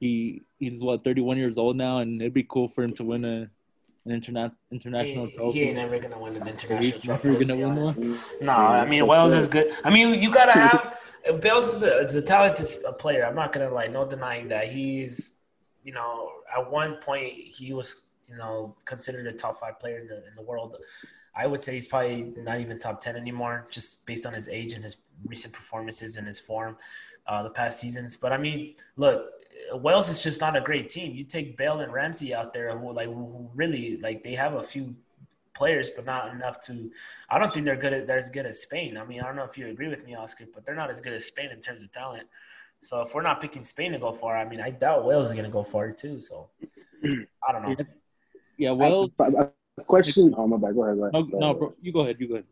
[0.00, 3.24] he he's what 31 years old now, and it'd be cool for him to win
[3.24, 3.48] a
[4.06, 5.62] an interna- international He, he trophy.
[5.62, 7.28] ain't never gonna win an international trophy.
[7.28, 8.18] never gonna win one.
[8.40, 9.72] No, I mean Wales is good.
[9.84, 10.98] I mean you gotta have
[11.40, 13.24] Bales is a, is a talented player.
[13.26, 15.32] I'm not gonna lie, no denying that he's
[15.84, 20.06] you know at one point he was you know considered a top five player in
[20.08, 20.76] the in the world.
[21.38, 24.72] I would say he's probably not even top ten anymore, just based on his age
[24.72, 26.76] and his recent performances and his form
[27.26, 28.16] uh, the past seasons.
[28.16, 29.30] But I mean, look,
[29.72, 31.14] Wales is just not a great team.
[31.14, 34.62] You take Bale and Ramsey out there, who like who really like they have a
[34.62, 34.94] few
[35.54, 36.90] players, but not enough to.
[37.30, 38.96] I don't think they're good at they're as good as Spain.
[38.96, 41.00] I mean, I don't know if you agree with me, Oscar, but they're not as
[41.00, 42.26] good as Spain in terms of talent.
[42.80, 45.32] So if we're not picking Spain to go far, I mean, I doubt Wales is
[45.32, 46.20] going to go far too.
[46.20, 46.48] So
[47.04, 47.76] I don't know.
[48.58, 50.34] Yeah, well, a, a question.
[50.36, 50.74] Oh my bad.
[50.74, 50.96] Go ahead.
[50.96, 51.12] Go ahead.
[51.12, 51.58] no, Go no, ahead.
[51.58, 52.16] bro, you go ahead.
[52.18, 52.46] You go ahead.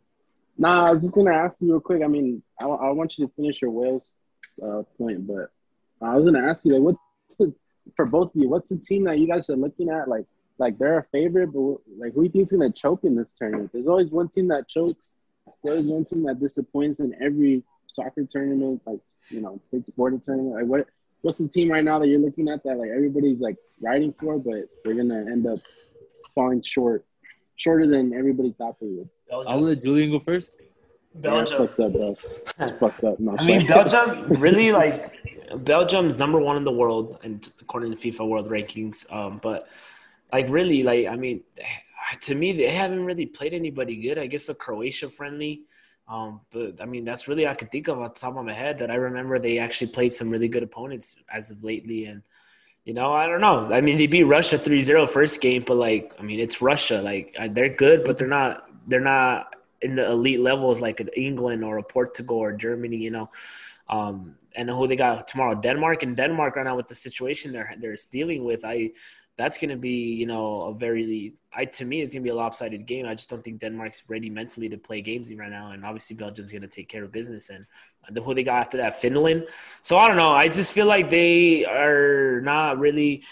[0.56, 2.02] Nah, I was just gonna ask you real quick.
[2.02, 4.12] I mean, I, I want you to finish your Wales
[4.62, 5.50] uh, point, but
[6.02, 7.54] I was gonna ask you like, what's the
[7.96, 8.48] for both of you?
[8.48, 10.08] What's the team that you guys are looking at?
[10.08, 10.26] Like,
[10.58, 13.70] like they're a favorite, but like, who do you think's gonna choke in this tournament?
[13.72, 15.12] There's always one team that chokes.
[15.62, 20.20] There's always one team that disappoints in every soccer tournament, like you know, big sporting
[20.20, 20.54] tournament.
[20.56, 20.86] Like, what
[21.22, 24.38] what's the team right now that you're looking at that like everybody's like riding for,
[24.38, 25.58] but they're gonna end up
[26.34, 27.04] falling short,
[27.56, 29.08] shorter than everybody thought they would.
[29.32, 30.56] I'll let Julian go first.
[31.14, 31.62] Belgium.
[31.62, 32.14] Yeah, fucked up, bro.
[32.80, 33.16] Fucked up.
[33.38, 33.66] I mean.
[33.66, 35.14] Belgium really like
[35.64, 39.10] Belgium's number one in the world, and according to FIFA World Rankings.
[39.12, 39.68] Um, but
[40.32, 41.42] like really, like I mean,
[42.22, 44.18] to me, they haven't really played anybody good.
[44.18, 45.62] I guess the Croatia friendly.
[46.06, 48.52] Um, but I mean, that's really I can think of off the top of my
[48.52, 52.04] head that I remember they actually played some really good opponents as of lately.
[52.06, 52.22] And,
[52.84, 53.72] you know, I don't know.
[53.72, 57.00] I mean, they beat Russia 3 0 first game, but like, I mean, it's Russia.
[57.00, 59.53] Like, uh, they're good, but they're not, they're not
[59.84, 63.30] in the elite levels like an England or a Portugal or Germany, you know.
[63.88, 67.74] Um, and who they got tomorrow, Denmark and Denmark right now with the situation they're
[67.78, 68.64] they're dealing with.
[68.64, 68.92] I
[69.36, 72.30] that's going to be, you know, a very, I to me, it's going to be
[72.30, 73.04] a lopsided game.
[73.06, 76.52] I just don't think Denmark's ready mentally to play games right now, and obviously Belgium's
[76.52, 77.50] going to take care of business.
[77.50, 77.66] And
[78.10, 79.48] the who they got after that, Finland.
[79.82, 80.30] So I don't know.
[80.30, 83.24] I just feel like they are not really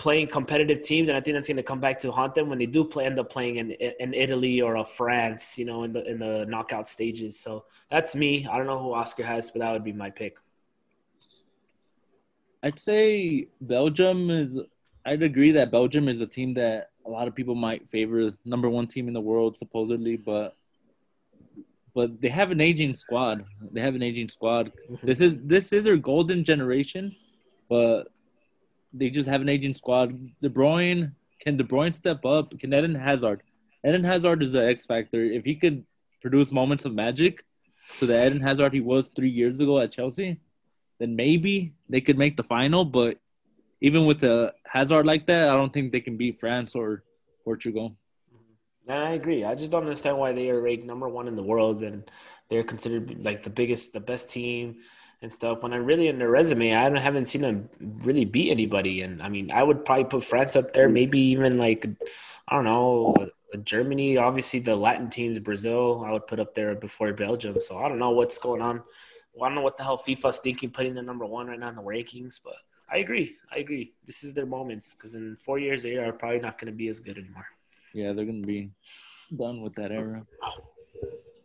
[0.00, 2.58] playing competitive teams, and I think that's going to come back to haunt them when
[2.58, 5.92] they do play, end up playing in in Italy or a France, you know, in
[5.92, 7.38] the in the knockout stages.
[7.38, 8.46] So that's me.
[8.50, 10.38] I don't know who Oscar has, but that would be my pick.
[12.62, 14.58] I'd say Belgium is.
[15.04, 18.70] I'd agree that Belgium is a team that a lot of people might favor, number
[18.70, 20.56] one team in the world supposedly, but
[21.94, 23.44] but they have an aging squad.
[23.70, 24.72] They have an aging squad.
[24.72, 25.06] Mm-hmm.
[25.06, 27.14] This is this is their golden generation,
[27.68, 28.04] but
[28.92, 30.18] they just have an aging squad.
[30.42, 32.58] De Bruyne can De Bruyne step up?
[32.58, 33.42] Can Eden Hazard?
[33.86, 35.22] Eden Hazard is the X factor.
[35.22, 35.84] If he could
[36.20, 37.44] produce moments of magic,
[37.98, 40.38] to the Eden Hazard he was three years ago at Chelsea,
[40.98, 42.84] then maybe they could make the final.
[42.84, 43.18] But
[43.80, 47.02] even with a Hazard like that, I don't think they can beat France or
[47.44, 47.96] Portugal.
[48.88, 49.44] I agree.
[49.44, 52.10] I just don't understand why they are ranked number one in the world and
[52.48, 54.76] they're considered like the biggest, the best team
[55.22, 55.62] and stuff.
[55.62, 59.02] When I really in their resume, I haven't seen them really beat anybody.
[59.02, 61.86] And I mean, I would probably put France up there, maybe even like
[62.48, 63.14] I don't know,
[63.64, 64.16] Germany.
[64.16, 67.60] Obviously, the Latin teams, Brazil, I would put up there before Belgium.
[67.60, 68.82] So I don't know what's going on.
[69.32, 71.68] Well, I don't know what the hell FIFA's thinking, putting them number one right now
[71.68, 72.40] in the rankings.
[72.42, 72.56] But
[72.90, 73.36] I agree.
[73.54, 73.92] I agree.
[74.04, 76.88] This is their moments because in four years they are probably not going to be
[76.88, 77.46] as good anymore.
[77.92, 78.70] Yeah, they're gonna be
[79.36, 80.24] done with that era.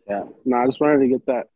[0.08, 0.24] Yeah.
[0.46, 1.50] No, I just wanted to get that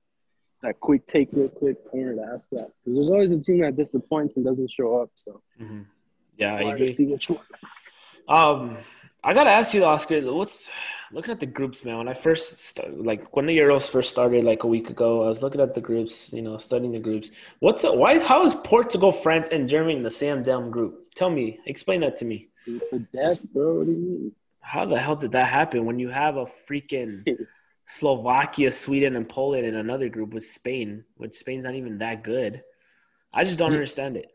[0.62, 1.78] that quick take real quick.
[1.92, 5.10] Wanted to ask that because there's always a team that disappoints and doesn't show up.
[5.16, 5.82] So Mm-hmm.
[6.38, 6.92] Yeah, I agree.
[6.92, 7.40] see which one.
[8.30, 8.78] Um,
[9.24, 10.22] I gotta ask you, Oscar.
[10.32, 10.70] What's
[11.12, 11.98] looking at the groups, man?
[11.98, 15.28] When I first started, like when the Euros first started, like a week ago, I
[15.28, 17.30] was looking at the groups, you know, studying the groups.
[17.60, 18.24] What's why?
[18.24, 21.14] How is Portugal, France, and Germany in the same damn group?
[21.16, 22.48] Tell me, explain that to me.
[22.90, 23.80] For death, bro.
[23.80, 24.32] What do you mean?
[24.62, 27.26] How the hell did that happen when you have a freaking
[27.90, 32.62] Slovakia, Sweden, and Poland in another group with Spain, which Spain's not even that good?
[33.34, 33.78] I just don't mm-hmm.
[33.78, 34.32] understand it.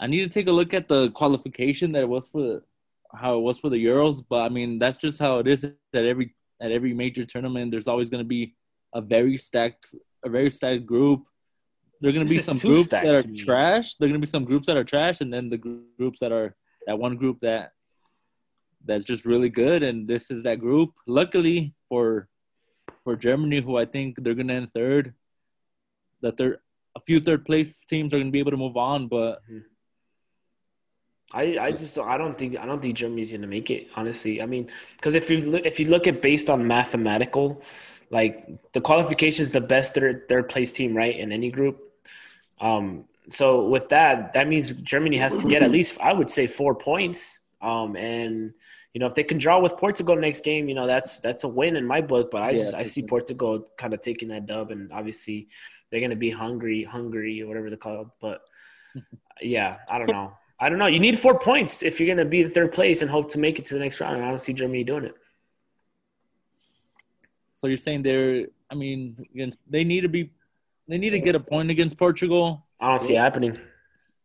[0.00, 2.62] I need to take a look at the qualification that it was for the,
[3.14, 5.74] how it was for the Euros, but I mean that's just how it is at
[5.92, 7.70] every at every major tournament.
[7.70, 8.54] There's always going to be
[8.94, 11.24] a very stacked a very stacked group.
[12.00, 13.96] There're going to be some groups that are trash.
[13.96, 16.56] There're going to be some groups that are trash, and then the groups that are
[16.86, 17.72] that one group that
[18.86, 19.82] that's just really good.
[19.82, 20.94] And this is that group.
[21.06, 22.29] Luckily for
[23.04, 25.14] for Germany, who I think they're going to end third,
[26.20, 26.60] that they're
[26.96, 29.42] a few third place teams are going to be able to move on, but
[31.32, 34.42] I, I just I don't think I don't think Germany's gonna make it honestly.
[34.42, 37.62] I mean, because if you look, if you look at based on mathematical,
[38.10, 41.92] like the qualifications, the best third third place team, right, in any group.
[42.60, 46.46] Um, so with that, that means Germany has to get at least I would say
[46.48, 47.38] four points.
[47.62, 48.54] Um, and
[48.94, 51.48] you know if they can draw with Portugal next game, you know that's that's a
[51.48, 52.30] win in my book.
[52.30, 53.02] But I Yeah, just I see.
[53.02, 55.48] Portugal kind of taking that dub, and obviously
[55.90, 58.10] they're gonna be hungry, hungry or whatever they're called.
[58.20, 58.42] But
[59.40, 60.32] yeah, I don't know.
[60.60, 60.86] I don't know.
[60.86, 63.38] You need four points if you're going to be in third place and hope to
[63.38, 64.16] make it to the next round.
[64.16, 65.14] And I don't see Germany doing it.
[67.56, 70.30] So you're saying they're, I mean, against, they need to be,
[70.86, 72.66] they need to get a point against Portugal.
[72.78, 73.58] I don't see it happening.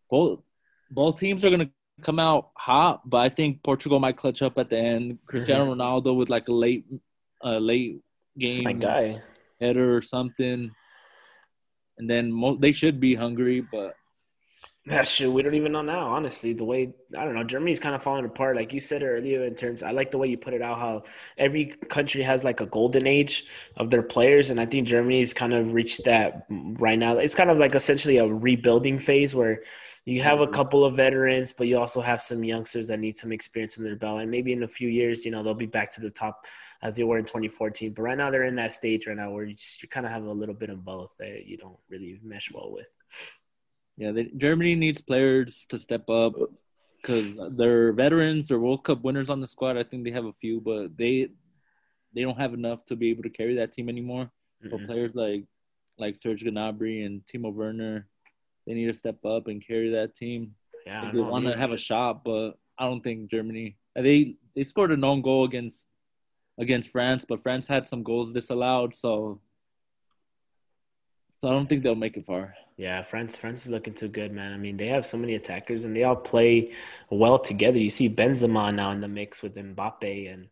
[0.10, 0.40] Both
[0.92, 1.70] both teams are gonna
[2.02, 5.20] come out hot, but I think Portugal might clutch up at the end.
[5.28, 6.86] Cristiano Ronaldo with like a late,
[7.44, 8.02] uh, late
[8.38, 9.22] game my guy.
[9.60, 10.72] header or something,
[11.98, 13.96] and then mo- they should be hungry, but
[14.88, 15.32] That's true.
[15.32, 16.54] We don't even know now, honestly.
[16.54, 18.56] The way I don't know, Germany's kind of falling apart.
[18.56, 20.78] Like you said earlier, in terms, I like the way you put it out.
[20.78, 21.04] How
[21.38, 23.46] every country has like a golden age
[23.78, 27.18] of their players, and I think Germany's kind of reached that right now.
[27.18, 29.64] It's kind of like essentially a rebuilding phase where
[30.06, 30.54] you have a Mhm.
[30.54, 33.96] couple of veterans, but you also have some youngsters that need some experience in their
[33.96, 34.22] belt.
[34.22, 36.46] And maybe in a few years, you know, they'll be back to the top
[36.84, 37.92] as they were in 2014.
[37.94, 40.12] But right now, they're in that stage right now where you just you kind of
[40.12, 42.88] have a little bit of both that you don't really mesh well with.
[43.98, 46.34] Yeah, they, Germany needs players to step up
[47.02, 48.48] because they're veterans.
[48.48, 49.78] They're World Cup winners on the squad.
[49.78, 51.30] I think they have a few, but they
[52.14, 54.32] they don't have enough to be able to carry that team anymore.
[54.68, 54.86] So Mhm.
[54.86, 55.46] players like
[55.98, 58.08] like Serge Gnabry and Timo Werner,
[58.66, 60.56] they need to step up and carry that team.
[60.86, 63.78] Yeah, they want to have a shot, but I don't think Germany.
[63.96, 65.86] They they scored a known goal against
[66.60, 69.42] against France, but France had some goals disallowed, so
[71.38, 72.56] so I don't think they'll make it far.
[72.78, 74.54] Yeah, France France is looking too good, man.
[74.54, 76.74] I mean, they have so many attackers and they all play
[77.10, 77.78] well together.
[77.78, 80.48] You see Benzema now in the mix with Mbappe and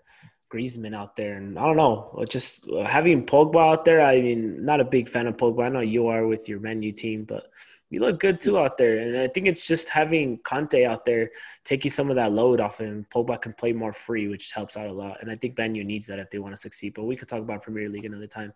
[0.53, 4.01] Griezmann out there, and I don't know, uh, just uh, having Pogba out there.
[4.01, 5.65] I mean, not a big fan of Pogba.
[5.65, 7.47] I know you are with your Man U team, but
[7.93, 8.97] you look good too out there.
[8.97, 11.29] And I think it's just having Kanté out there
[11.63, 13.05] taking some of that load off him.
[13.13, 15.21] Pogba can play more free, which helps out a lot.
[15.21, 16.95] And I think Man U needs that if they want to succeed.
[16.95, 18.53] But we could talk about Premier League another time.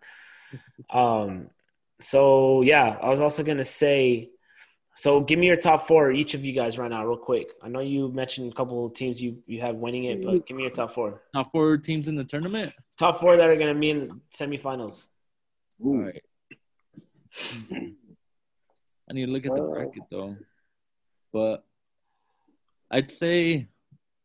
[0.88, 1.50] Um,
[2.00, 4.30] so yeah, I was also gonna say,
[4.94, 7.48] so give me your top four, each of you guys right now, real quick.
[7.62, 10.56] I know you mentioned a couple of teams you you have winning it, but give
[10.56, 11.20] me your top four.
[11.34, 12.72] Top four teams in the tournament.
[12.96, 15.08] Top four that are gonna be in the semifinals.
[15.84, 15.88] Ooh.
[15.88, 16.22] All right.
[19.08, 20.36] I need to look at the bracket though.
[21.32, 21.64] But
[22.90, 23.68] I'd say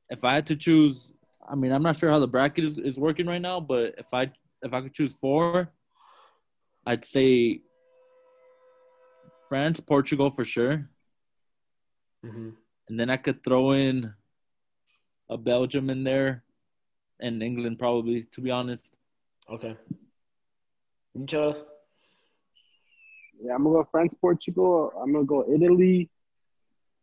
[0.10, 1.12] if I had to choose,
[1.48, 4.08] I mean, I'm not sure how the bracket is, is working right now, but if
[4.14, 5.70] I if I could choose four,
[6.86, 7.62] I'd say
[9.50, 10.90] France, Portugal for sure,
[12.24, 12.50] hmm
[12.90, 14.14] and then I could throw in
[15.30, 16.44] a Belgium in there,
[17.22, 18.24] and England probably.
[18.24, 18.94] To be honest,
[19.50, 19.76] Okay.
[21.14, 21.64] You chose.
[23.44, 24.94] Yeah, I'm gonna go France, Portugal.
[25.02, 26.10] I'm gonna go Italy,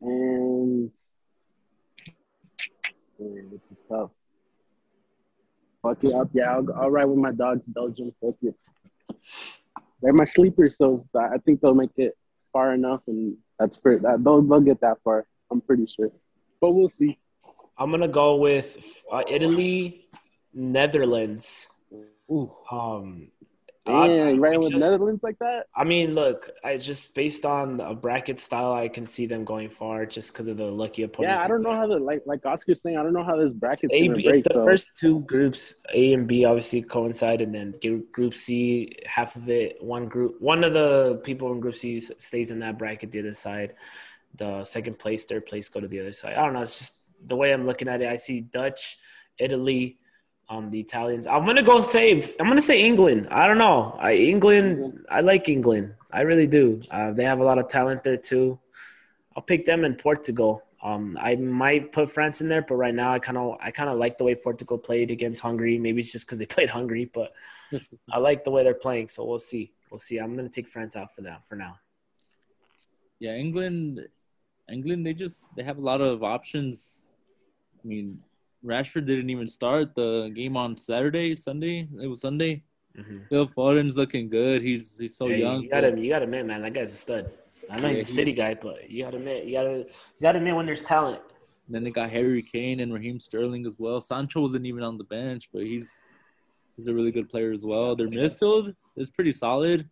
[0.00, 0.90] and
[3.18, 4.10] Man, this is tough.
[5.82, 6.54] Fuck it up, yeah.
[6.54, 8.14] I'll, I'll ride with my dogs, Belgium.
[8.22, 8.54] Fuck it.
[10.00, 12.16] They're my sleepers, so I think they'll make it
[12.54, 14.00] far enough, and that's pretty.
[14.00, 15.26] That, they'll they'll get that far.
[15.50, 16.10] I'm pretty sure,
[16.62, 17.18] but we'll see.
[17.76, 18.78] I'm gonna go with
[19.12, 20.06] uh, Italy,
[20.54, 21.68] Netherlands.
[22.30, 23.28] Ooh, Um,
[23.90, 25.66] Yeah, I- you I with just- Netherlands like that?
[25.74, 29.68] I mean, look, I just based on a bracket style, I can see them going
[29.70, 31.38] far just because of the lucky opponents.
[31.38, 32.96] Yeah, I don't know how the like like Oscar's saying.
[32.96, 34.26] I don't know how this bracket's A, gonna break.
[34.26, 34.64] it's the so.
[34.64, 37.74] first two groups, A and B, obviously coincide, and then
[38.12, 42.50] Group C, half of it, one group, one of the people in Group C stays
[42.50, 43.74] in that bracket, the other side.
[44.36, 46.34] The second place, third place go to the other side.
[46.34, 46.62] I don't know.
[46.62, 46.94] It's just
[47.26, 48.08] the way I'm looking at it.
[48.08, 48.98] I see Dutch,
[49.38, 49.98] Italy,
[50.50, 51.26] um, the Italians.
[51.26, 52.34] I'm gonna go save.
[52.40, 53.28] I'm gonna say England.
[53.30, 53.96] I don't know.
[54.00, 55.06] I England.
[55.08, 55.94] I like England.
[56.12, 56.82] I really do.
[56.90, 58.58] Uh, they have a lot of talent there too.
[59.36, 60.64] I'll pick them in Portugal.
[60.82, 63.88] Um, I might put France in there, but right now I kind of I kind
[63.88, 65.78] of like the way Portugal played against Hungary.
[65.78, 67.32] Maybe it's just because they played Hungary, but
[68.12, 69.08] I like the way they're playing.
[69.08, 69.72] So we'll see.
[69.90, 70.18] We'll see.
[70.18, 71.78] I'm gonna take France out for that for now.
[73.20, 74.00] yeah, England,
[74.68, 75.06] England.
[75.06, 77.02] They just they have a lot of options.
[77.84, 78.18] I mean,
[78.64, 81.88] Rashford didn't even start the game on Saturday, Sunday.
[82.02, 82.62] It was Sunday.
[82.96, 84.60] hmm Phil Foden's looking good.
[84.62, 85.62] He's he's so yeah, young.
[85.62, 87.30] You gotta you gotta admit, man, that guy's a stud.
[87.70, 90.20] I know he's Yeah, a he- city guy, but you gotta admit, you gotta you
[90.22, 91.22] gotta admit when there's talent.
[91.68, 94.00] Then they got Harry Kane and Raheem Sterling as well.
[94.00, 95.88] Sancho wasn't even on the bench, but he's
[96.76, 97.94] he's a really good player as well.
[97.94, 99.88] Their midfield is pretty solid.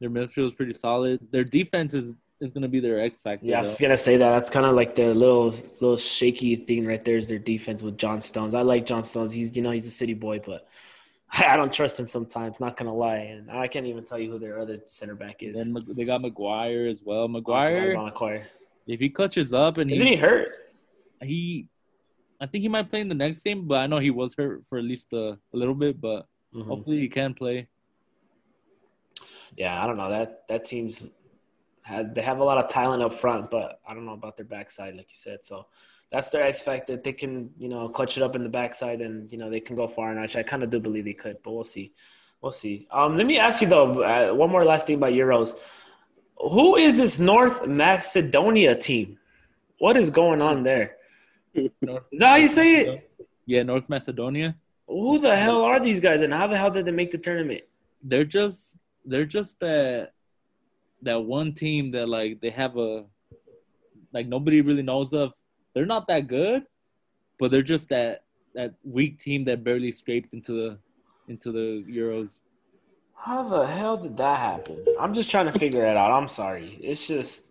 [0.00, 1.20] Their midfield is pretty solid.
[1.30, 3.46] Their defense is, is going to be their X factor.
[3.46, 4.30] Yeah, I was gonna say that.
[4.30, 5.46] That's kind of like the little
[5.80, 8.54] little shaky thing right there is their defense with John Stones.
[8.54, 9.32] I like John Stones.
[9.32, 10.66] He's you know he's a city boy, but
[11.32, 12.60] I don't trust him sometimes.
[12.60, 15.56] Not gonna lie, and I can't even tell you who their other center back is.
[15.64, 17.24] Then they got Maguire as well.
[17.24, 18.46] I forgot Maguire, Maguire.
[18.86, 20.48] if he clutches up and Isn't he, he hurt?
[21.22, 21.66] he,
[22.40, 24.64] I think he might play in the next game, but I know he was hurt
[24.68, 26.00] for at least a, a little bit.
[26.00, 26.66] But Mhm.
[26.66, 27.68] hopefully he can play.
[29.56, 31.08] Yeah, I don't know that that team's
[31.88, 34.46] has they have a lot of talent up front, but I don't know about their
[34.46, 35.38] backside, like you said.
[35.42, 35.66] So
[36.10, 36.96] that's their X factor.
[36.96, 39.76] They can, you know, clutch it up in the backside, and you know they can
[39.76, 40.10] go far.
[40.10, 41.92] And I kind of do believe they could, but we'll see.
[42.40, 42.86] We'll see.
[42.90, 45.54] Um, let me ask you though, uh, one more last thing about Euros.
[46.36, 49.18] Who is this North Macedonia team?
[49.78, 50.96] What is going on there?
[51.54, 53.10] Is that how you say it?
[53.46, 54.54] Yeah, North Macedonia.
[54.86, 57.62] Who the hell are these guys, and how the hell did they make the tournament?
[58.02, 60.12] they're just they're just that
[61.02, 63.04] that one team that like they have a
[64.12, 65.32] like nobody really knows of.
[65.74, 66.64] They're not that good,
[67.38, 68.24] but they're just that
[68.54, 70.78] that weak team that barely scraped into the
[71.28, 72.40] into the Euros.
[73.14, 74.84] How the hell did that happen?
[74.98, 76.10] I'm just trying to figure that out.
[76.10, 76.78] I'm sorry.
[76.80, 77.44] It's just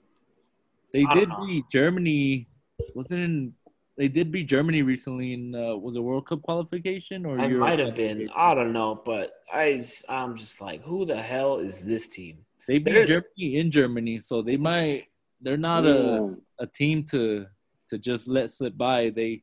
[0.94, 2.48] They I did beat Germany.
[2.96, 3.54] Wasn't in,
[3.98, 7.60] they did beat Germany recently in uh, was a World Cup qualification or it Euro
[7.60, 8.30] might have been.
[8.36, 12.40] I don't know, but I I'm just like, who the hell is this team?
[12.68, 15.06] They beat Germany in Germany, so they might.
[15.42, 17.46] They're not a, a team to
[17.90, 19.10] to just let slip by.
[19.10, 19.42] They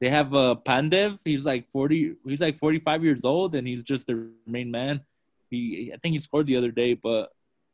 [0.00, 1.18] they have uh, Pandev.
[1.24, 2.14] He's like forty.
[2.26, 5.00] He's like forty five years old, and he's just their main man.
[5.50, 7.30] He I think he scored the other day, but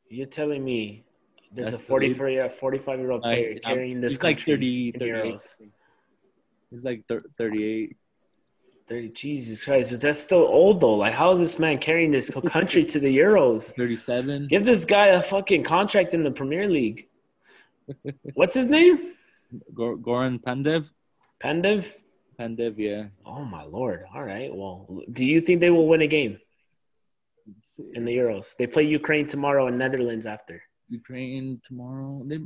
[0.09, 1.05] You're telling me
[1.55, 4.39] there's a the 44 year 45 year old I- player I'm- carrying this he's like
[4.39, 5.35] country 30, in 38.
[5.35, 5.57] Euros.
[6.71, 7.97] he's like thir- thirty eight.
[8.93, 10.97] 30 Jesus Christ, but that's still old though.
[10.97, 13.75] Like, how is this man carrying this country to the Euros?
[13.77, 14.49] 37.
[14.49, 17.09] Give this guy a fucking contract in the Premier League.
[18.35, 19.15] What's his name?
[19.73, 20.91] Gor- Goran Pandev.
[21.43, 21.87] Pandev?
[22.39, 23.05] Pandev, yeah.
[23.25, 24.05] Oh my lord.
[24.15, 24.55] All right.
[24.55, 26.39] Well, do you think they will win a game
[27.95, 28.55] in the Euros?
[28.59, 30.63] They play Ukraine tomorrow and Netherlands after.
[30.91, 32.23] Ukraine tomorrow.
[32.27, 32.41] They,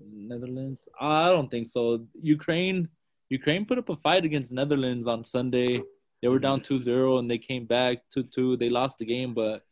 [0.00, 0.80] Netherlands.
[0.98, 2.06] I don't think so.
[2.22, 2.88] Ukraine.
[3.28, 5.82] Ukraine put up a fight against Netherlands on Sunday.
[6.22, 8.58] They were down 2-0 and they came back 2-2.
[8.58, 9.62] They lost the game, but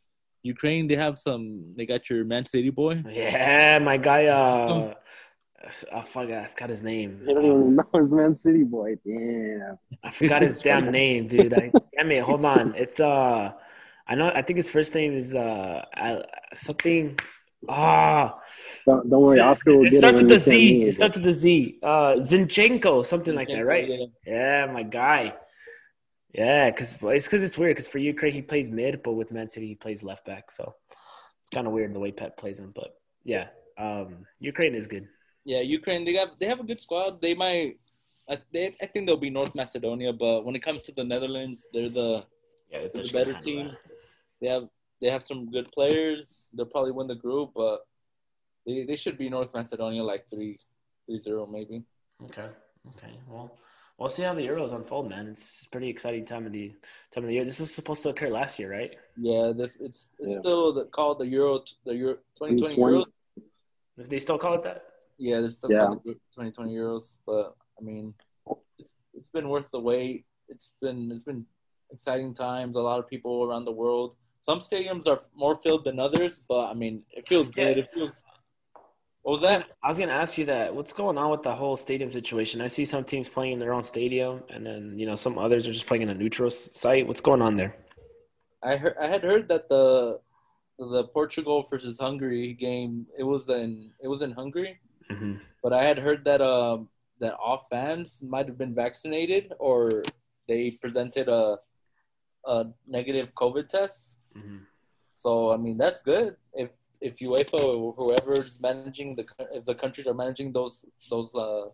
[0.42, 1.72] Ukraine they have some.
[1.76, 3.02] They got your Man City boy.
[3.08, 4.26] Yeah, my guy.
[4.26, 4.94] Uh,
[5.92, 6.44] I forgot.
[6.44, 7.22] I forgot his name.
[7.26, 8.96] You don't even know his Man City boy.
[9.06, 9.78] Damn.
[10.02, 11.54] I forgot his damn name, dude.
[11.54, 12.22] I, damn it.
[12.22, 12.74] Hold on.
[12.76, 13.52] It's uh,
[14.06, 14.30] I know.
[14.34, 15.82] I think his first name is uh,
[16.52, 17.18] something.
[17.68, 18.38] Ah,
[18.86, 20.22] Don't, don't worry, it, Oscar will it get starts it.
[20.22, 20.68] with when the you Z.
[20.68, 21.78] send me It starts with the Z.
[21.82, 23.88] Uh, Zinchenko, something like that, right?
[23.88, 24.06] Yeah.
[24.26, 25.34] Yeah, my guy.
[26.34, 27.70] Yeah, because it's because it's weird.
[27.76, 30.50] Because for Ukraine he plays mid, but with Man City he plays left back.
[30.50, 30.74] So
[31.42, 32.72] it's kind of weird the way Pep plays him.
[32.74, 33.46] But yeah,
[33.78, 35.06] um, Ukraine is good.
[35.44, 36.04] Yeah, Ukraine.
[36.04, 36.38] They got.
[36.40, 37.20] They have a good squad.
[37.20, 37.78] They might.
[38.28, 41.66] I, they, I think they'll be North Macedonia, but when it comes to the Netherlands,
[41.72, 42.24] they're the
[42.70, 43.70] Yeah, they're the better team.
[44.40, 44.64] They have
[45.00, 46.48] they have some good players.
[46.54, 47.80] They'll probably win the group, but
[48.66, 50.58] they, they should be North Macedonia like three
[51.06, 51.82] three zero maybe.
[52.24, 52.48] Okay.
[52.96, 53.18] Okay.
[53.28, 53.58] Well,
[53.98, 55.26] we'll see how the Euros unfold, man.
[55.26, 56.74] It's a pretty exciting time of the
[57.12, 57.44] time of the year.
[57.44, 58.92] This was supposed to occur last year, right?
[59.16, 60.40] Yeah, this it's it's Yeah.
[60.40, 62.76] still the, called the Euro the Euro 2020 2020.
[62.78, 63.04] Euros.
[63.96, 64.84] If they still call it that.
[65.18, 65.86] Yeah, it's still Yeah.
[65.86, 68.14] called the 2020 Euros, but I mean,
[68.78, 70.26] it's, it's been worth the wait.
[70.48, 71.46] It's been it's been
[71.92, 72.76] exciting times.
[72.76, 74.16] A lot of people around the world.
[74.48, 77.78] Some stadiums are more filled than others, but I mean, it feels good.
[77.78, 78.22] It feels.
[79.22, 79.68] What was that?
[79.82, 80.74] I was gonna ask you that.
[80.74, 82.60] What's going on with the whole stadium situation?
[82.60, 85.66] I see some teams playing in their own stadium, and then you know some others
[85.66, 87.06] are just playing in a neutral site.
[87.08, 87.74] What's going on there?
[88.62, 90.20] I heard I had heard that the
[90.78, 94.78] the Portugal versus Hungary game it was in it was in Hungary,
[95.10, 95.34] Mm-hmm.
[95.62, 96.88] but I had heard that um
[97.20, 100.02] that all fans might have been vaccinated or
[100.48, 101.56] they presented a
[102.46, 104.18] a negative COVID test.
[104.36, 104.58] Mm-hmm.
[105.14, 106.70] So I mean that's good if
[107.00, 111.64] if UEFA or whoever's managing the if the countries are managing those those uh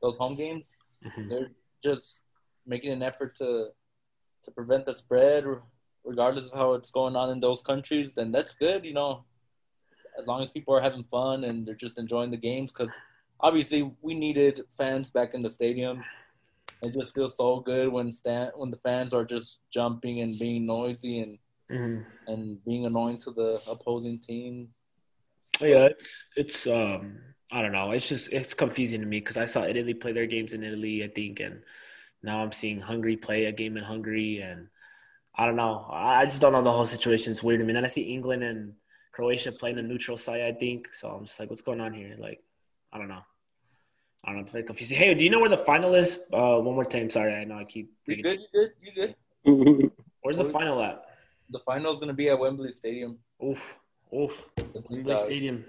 [0.00, 1.28] those home games Mm-hmm.
[1.28, 1.50] they're
[1.82, 2.22] just
[2.66, 3.68] making an effort to
[4.44, 5.44] to prevent the spread
[6.04, 9.24] regardless of how it's going on in those countries then that's good you know
[10.18, 13.00] as long as people are having fun and they're just enjoying the games because
[13.40, 16.04] obviously we needed fans back in the stadiums
[16.82, 20.66] it just feels so good when stand when the fans are just jumping and being
[20.66, 21.38] noisy and
[21.70, 22.02] Mm-hmm.
[22.30, 24.68] and being annoying to the opposing team
[25.60, 27.18] Yeah, it's, it's um
[27.52, 27.92] I don't know.
[27.92, 31.04] It's just it's confusing to me because I saw Italy play their games in Italy,
[31.04, 31.62] I think, and
[32.22, 34.66] now I'm seeing Hungary play a game in Hungary, and
[35.38, 35.86] I don't know.
[35.90, 37.30] I I just don't know the whole situation.
[37.30, 37.70] It's weird to me.
[37.70, 38.72] And then I see England and
[39.12, 40.92] Croatia playing a neutral site, I think.
[40.92, 42.16] So I'm just like, what's going on here?
[42.18, 42.42] Like,
[42.92, 43.22] I don't know.
[44.24, 44.42] I don't know.
[44.42, 44.98] It's very confusing.
[44.98, 46.18] Hey, do you know where the final is?
[46.32, 47.08] Uh, one more time.
[47.08, 47.86] Sorry, I know I keep.
[48.06, 49.14] you bringing- good you good
[49.46, 49.92] you good
[50.22, 51.03] Where's the final at?
[51.50, 53.78] The final is going to be at wembley stadium Oof,
[54.14, 54.44] oof.
[54.90, 55.16] Wembley.
[55.16, 55.64] Stadium,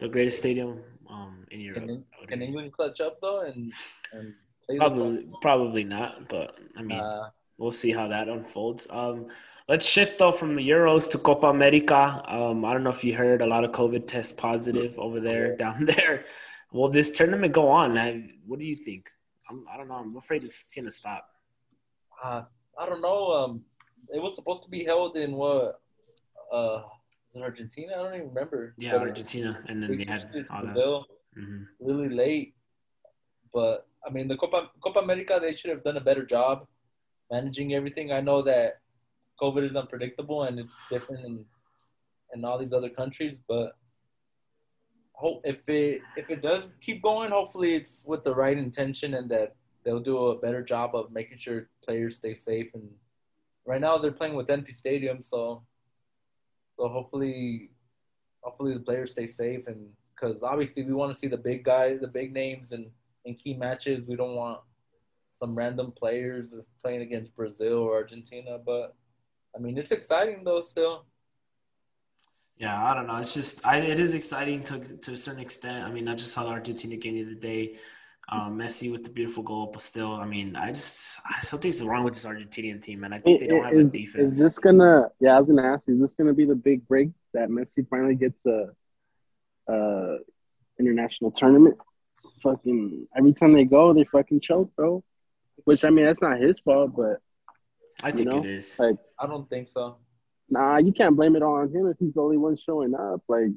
[0.00, 1.84] the greatest stadium um in Europe.
[1.86, 2.42] Can, can.
[2.42, 3.72] England clutch up though and
[4.12, 4.34] and
[4.78, 6.28] Probably, probably not.
[6.28, 8.88] But I mean, Uh, we'll see how that unfolds.
[8.90, 9.28] Um,
[9.68, 12.20] let's shift though from the Euros to Copa America.
[12.26, 15.56] Um, I don't know if you heard a lot of COVID tests positive over there,
[15.56, 16.24] down there.
[16.72, 17.96] Will this tournament go on?
[17.96, 19.08] I, what do you think?
[19.48, 19.94] I'm, I don't know.
[19.94, 21.28] I'm afraid it's gonna stop.
[22.24, 22.42] uh,
[22.78, 23.30] I don't know.
[23.32, 23.64] Um,
[24.12, 25.80] it was supposed to be held in what?
[26.52, 26.82] Uh,
[27.34, 27.92] it Argentina?
[27.94, 28.74] I don't even remember.
[28.78, 30.74] Yeah, But Argentina, and then They had switched it to all that.
[30.74, 32.54] Brazil hmm really late.
[33.52, 36.66] But I mean, the Copa Copa America, they should have done a better job
[37.30, 38.12] managing everything.
[38.12, 38.80] I know that
[39.40, 41.44] COVID is unpredictable and it's different in
[42.34, 43.76] in all these other countries, but
[45.12, 49.30] hope if it if it does keep going, hopefully it's with the right intention and
[49.30, 49.54] that
[49.84, 52.68] they'll do a better job of making sure players stay safe.
[52.74, 52.90] And
[53.66, 55.62] right now they're playing with empty stadiums, so
[56.76, 57.70] so hopefully
[58.42, 62.00] hopefully the players stay safe and because obviously we want to see the big guys,
[62.00, 62.86] the big names, and
[63.24, 64.06] in key matches.
[64.06, 64.60] We don't want
[65.32, 68.94] some random players playing against Brazil or Argentina, but
[69.54, 71.06] I mean it's exciting though still.
[72.56, 73.16] Yeah, I don't know.
[73.16, 75.84] It's just I, it is exciting to to a certain extent.
[75.84, 77.76] I mean, I just saw the Argentina game the other day.
[78.28, 82.14] Um, Messi with the beautiful goal, but still, I mean, I just something's wrong with
[82.14, 84.32] this Argentinian team, and I think they don't have is, a defense.
[84.32, 85.10] Is this gonna?
[85.20, 85.88] Yeah, I was gonna ask.
[85.88, 88.70] Is this gonna be the big break that Messi finally gets a,
[89.68, 90.16] a
[90.80, 91.76] international tournament?
[92.42, 95.04] Fucking every time they go, they fucking choke, bro.
[95.62, 97.20] Which I mean, that's not his fault, but
[98.02, 98.76] I think know, it is.
[98.78, 99.98] like, I don't think so.
[100.50, 103.22] nah, you can't blame it all on him if he's the only one showing up.
[103.28, 103.52] Like,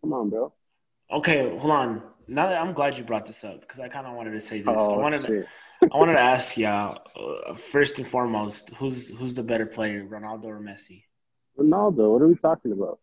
[0.00, 0.52] come on, bro.
[1.10, 2.02] Okay, hold on.
[2.32, 4.58] Now that I'm glad you brought this up because I kind of wanted to say
[4.60, 4.68] this.
[4.68, 5.46] I Oh wanted shit.
[5.92, 10.44] I wanted to ask y'all uh, first and foremost, who's who's the better player, Ronaldo
[10.46, 11.04] or Messi?
[11.58, 12.12] Ronaldo.
[12.12, 12.98] What are we talking about?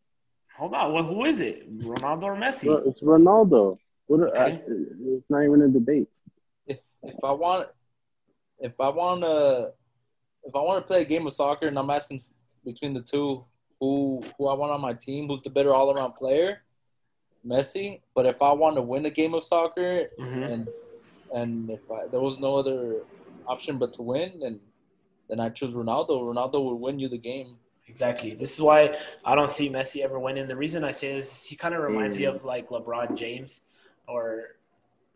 [0.57, 2.67] Hold on, well, who is it, Ronaldo or Messi?
[2.67, 3.77] Well, It's Ronaldo.
[4.07, 4.21] What?
[4.21, 4.55] Are, Okay.
[4.55, 6.07] I, it's not even a debate.
[6.65, 7.69] if if I want
[8.59, 9.71] if I want to
[10.43, 12.21] if I want to play a game of soccer and I'm asking
[12.65, 13.45] between the two
[13.80, 16.63] who who I want on my team, who's the better all around player,
[17.46, 18.02] Messi.
[18.16, 20.52] But if I want to win a game of soccer Mhm.
[20.52, 20.68] and
[21.32, 23.04] and if I, there was no other
[23.48, 24.60] option but to win, then
[25.30, 26.10] then I choose Ronaldo.
[26.22, 27.60] Ronaldo would win you the game.
[27.88, 28.34] Exactly.
[28.36, 30.48] This is why I don't see Messi ever winning.
[30.48, 32.36] The reason I say this, is he kind of reminds me Mm.
[32.36, 33.62] of like LeBron James,
[34.08, 34.58] or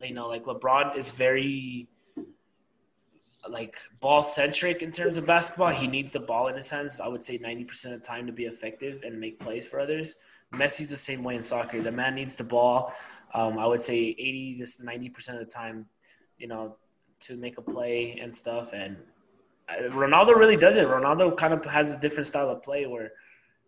[0.02, 1.88] you know, like LeBron is very
[3.50, 5.70] like ball centric in terms of basketball.
[5.70, 7.00] He needs the ball in his hands.
[7.00, 9.80] I would say ninety percent of the time to be effective and make plays for
[9.80, 10.16] others.
[10.54, 11.82] Messi's the same way in soccer.
[11.82, 12.94] The man needs the ball.
[13.34, 15.86] Um, I would say eighty to ninety percent of the time,
[16.38, 16.76] you know,
[17.22, 18.74] to make a play and stuff.
[18.74, 18.98] And
[19.70, 20.88] uh, Ronaldo really does it.
[20.88, 23.14] Ronaldo kind of has a different style of play where,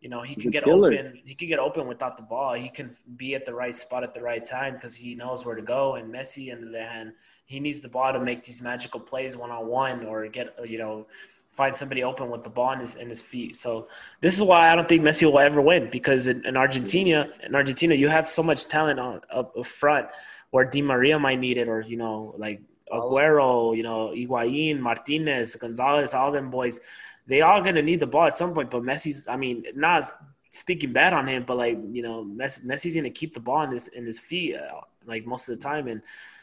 [0.02, 0.94] you know, he can get killer.
[0.94, 1.20] open.
[1.26, 2.54] He can get open without the ball.
[2.54, 5.56] He can be at the right spot at the right time because he knows where
[5.56, 5.96] to go.
[5.96, 7.14] And Messi, on the other hand,
[7.46, 10.78] he needs the ball to make these magical plays one on one or get you
[10.78, 11.08] know
[11.56, 13.56] find somebody open with the ball in his in his feet.
[13.56, 13.88] So
[14.22, 17.56] this is why I don't think Messi will ever win because in, in Argentina, in
[17.56, 20.08] Argentina, you have so much talent on up, up front
[20.52, 25.56] where Di Maria might need it or you know like Aguero, you know Higuain, Martinez,
[25.56, 26.80] Gonzalez, all them boys,
[27.28, 28.70] they all gonna need the ball at some point.
[28.70, 30.04] But Messi's, I mean, not
[30.52, 33.72] speaking bad on him, but like you know, Messi, Messi's gonna keep the ball in
[33.72, 36.02] his in his feet uh, like most of the time, and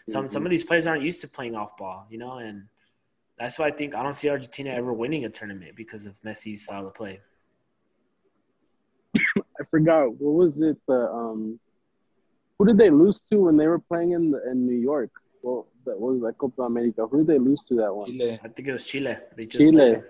[0.08, 2.64] some some of these players aren't used to playing off ball, you know, and
[3.42, 6.64] that's why I think I don't see Argentina ever winning a tournament because of Messi's
[6.64, 7.20] style of play.
[9.16, 10.76] I forgot what was it.
[10.86, 11.58] The um,
[12.58, 15.10] who did they lose to when they were playing in the, in New York?
[15.42, 17.06] Well, that what was that Copa America.
[17.06, 18.06] Who did they lose to that one?
[18.06, 18.38] Chile.
[18.44, 19.16] I think it was Chile.
[19.36, 20.02] They just Chile.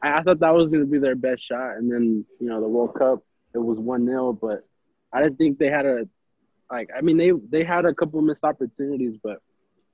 [0.00, 2.60] I, I thought that was going to be their best shot, and then you know
[2.60, 4.64] the World Cup it was one 0 but
[5.12, 6.08] I didn't think they had a
[6.70, 6.90] like.
[6.96, 9.38] I mean they they had a couple missed opportunities, but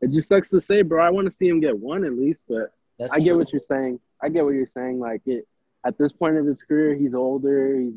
[0.01, 1.05] it just sucks to say, bro.
[1.05, 3.38] I want to see him get one at least, but That's I get true.
[3.38, 4.01] what you're saying.
[4.22, 4.99] I get what you're saying.
[4.99, 5.46] Like it
[5.84, 7.78] at this point of his career, he's older.
[7.78, 7.94] He's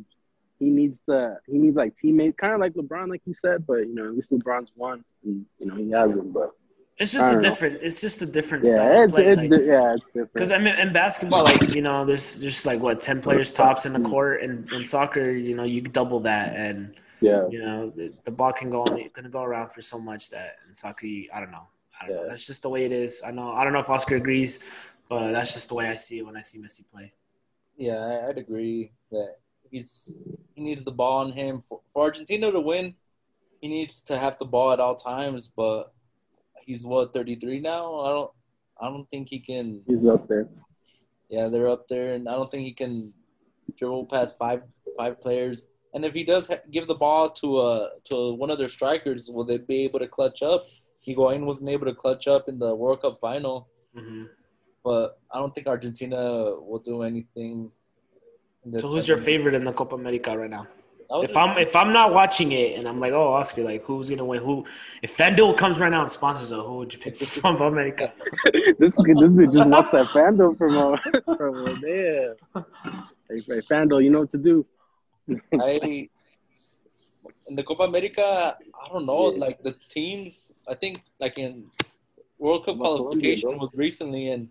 [0.60, 3.66] he needs the he needs like teammates, kind of like LeBron, like you said.
[3.66, 6.34] But you know, at least LeBron's won, and you know he hasn't.
[6.34, 6.52] But
[6.98, 7.50] It's just a don't know.
[7.50, 7.80] different.
[7.82, 9.26] It's just a different style yeah, of it's play.
[9.26, 10.34] it's like- yeah, it's different.
[10.34, 13.86] Because I mean, in basketball, like you know, there's just like what ten players tops
[13.88, 14.10] in the mm.
[14.10, 18.32] court, and in soccer, you know, you double that, and yeah, you know, the, the
[18.32, 21.40] ball can go only gonna go around for so much that in soccer, you, I
[21.40, 21.68] don't know,
[22.02, 22.22] I don't know.
[22.24, 22.28] Yeah.
[22.30, 23.22] That's just the way it is.
[23.26, 23.52] I know.
[23.52, 24.60] I don't know if Oscar agrees,
[25.10, 27.12] but that's just the way I see it when I see Messi play.
[27.78, 29.36] Yeah, I- I'd agree that
[29.70, 30.12] he's
[30.56, 32.96] he needs the ball on him for, for Argentina to win.
[33.62, 35.94] He needs to have the ball at all times, but
[36.66, 38.00] he's what 33 now.
[38.02, 38.32] I don't
[38.82, 39.82] I don't think he can.
[39.88, 40.48] he's up there.
[41.30, 43.14] Yeah, they're up there, and I don't think he can
[43.78, 44.64] dribble past five
[44.98, 45.68] five players.
[45.94, 49.30] And if he does ha- give the ball to uh to one of their strikers,
[49.30, 50.66] will they be able to clutch up?
[51.06, 54.26] Higuain wasn't able to clutch up in the World Cup final, hmm
[54.84, 57.72] but I don't think Argentina will do anything.
[58.66, 60.68] in So, who's your favorite in the Copa America right now?
[61.14, 64.24] If I'm if I'm not watching it and I'm like, oh, Oscar, like who's gonna
[64.24, 64.42] win?
[64.42, 64.66] Who?
[65.02, 68.14] If FanDuel comes right now and sponsors it, who would you pick from America?
[68.80, 70.98] this is this is just wants that fandom from uh,
[71.38, 72.36] from there.
[73.30, 74.66] Hey, hey, Fandom, you know what to do.
[75.60, 76.10] I
[77.52, 79.24] in the Copa America, I don't know.
[79.32, 79.40] Yeah.
[79.46, 81.66] Like the teams, I think like in
[82.40, 84.50] World Cup Colombia, qualification was recently, and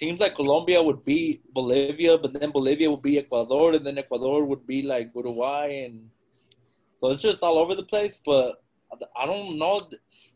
[0.00, 4.44] teams like Colombia would beat Bolivia, but then Bolivia would beat Ecuador, and then Ecuador
[4.44, 5.96] would be like Uruguay, and
[6.98, 8.20] So it's just all over the place.
[8.24, 8.62] But
[9.20, 9.80] I don't know.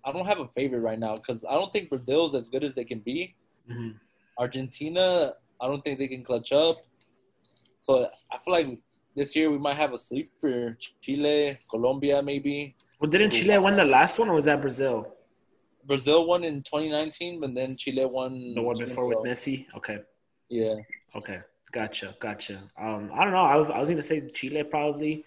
[0.05, 2.74] I don't have a favorite right now because I don't think Brazil's as good as
[2.74, 3.34] they can be.
[3.70, 3.99] Mhm.
[4.38, 6.76] Argentina, I don't think they can clutch up.
[7.80, 7.92] So
[8.32, 8.68] I feel like
[9.18, 10.76] this year we might have a sleeper.
[11.00, 12.74] Chile, Colombia, maybe.
[13.00, 15.14] Well, didn't Chile win the last one, or was that Brazil?
[15.84, 19.18] Brazil won in 2019, but then Chile won The one before with.
[19.18, 19.66] Messi.
[19.74, 19.98] Okay.
[20.50, 20.74] Yeah,
[21.14, 21.40] Okay,
[21.72, 22.62] gotcha, gotcha.
[22.80, 23.44] Um, I don't know.
[23.44, 25.24] I was, I was gonna say Chile probably.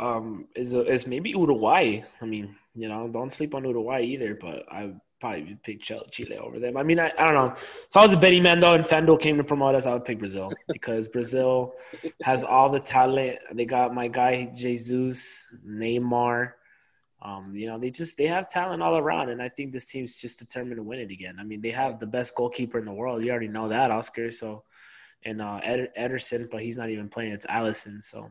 [0.00, 2.02] Um, is is maybe Uruguay.
[2.20, 4.38] I mean, you know, don't sleep on Uruguay either.
[4.40, 6.76] But I probably would pick Chile, Chile over them.
[6.76, 7.54] I mean, I, I don't know.
[7.54, 10.04] If I was a betting man though, and FanDuel came to promote us, I would
[10.04, 11.74] pick Brazil because Brazil
[12.24, 13.38] has all the talent.
[13.54, 16.54] They got my guy Jesus, Neymar.
[17.22, 20.16] Um, you know, they just they have talent all around, and I think this team's
[20.16, 21.36] just determined to win it again.
[21.38, 23.22] I mean, they have the best goalkeeper in the world.
[23.22, 24.28] You already know that, Oscar.
[24.32, 24.64] So,
[25.24, 27.30] and uh, Ed- Ederson, but he's not even playing.
[27.30, 28.02] It's Alisson.
[28.02, 28.28] So,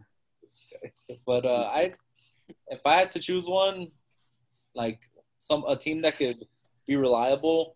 [1.26, 1.94] but uh, I,
[2.68, 3.88] if I had to choose one,
[4.76, 5.00] like
[5.40, 6.46] some a team that could
[6.88, 7.76] be reliable,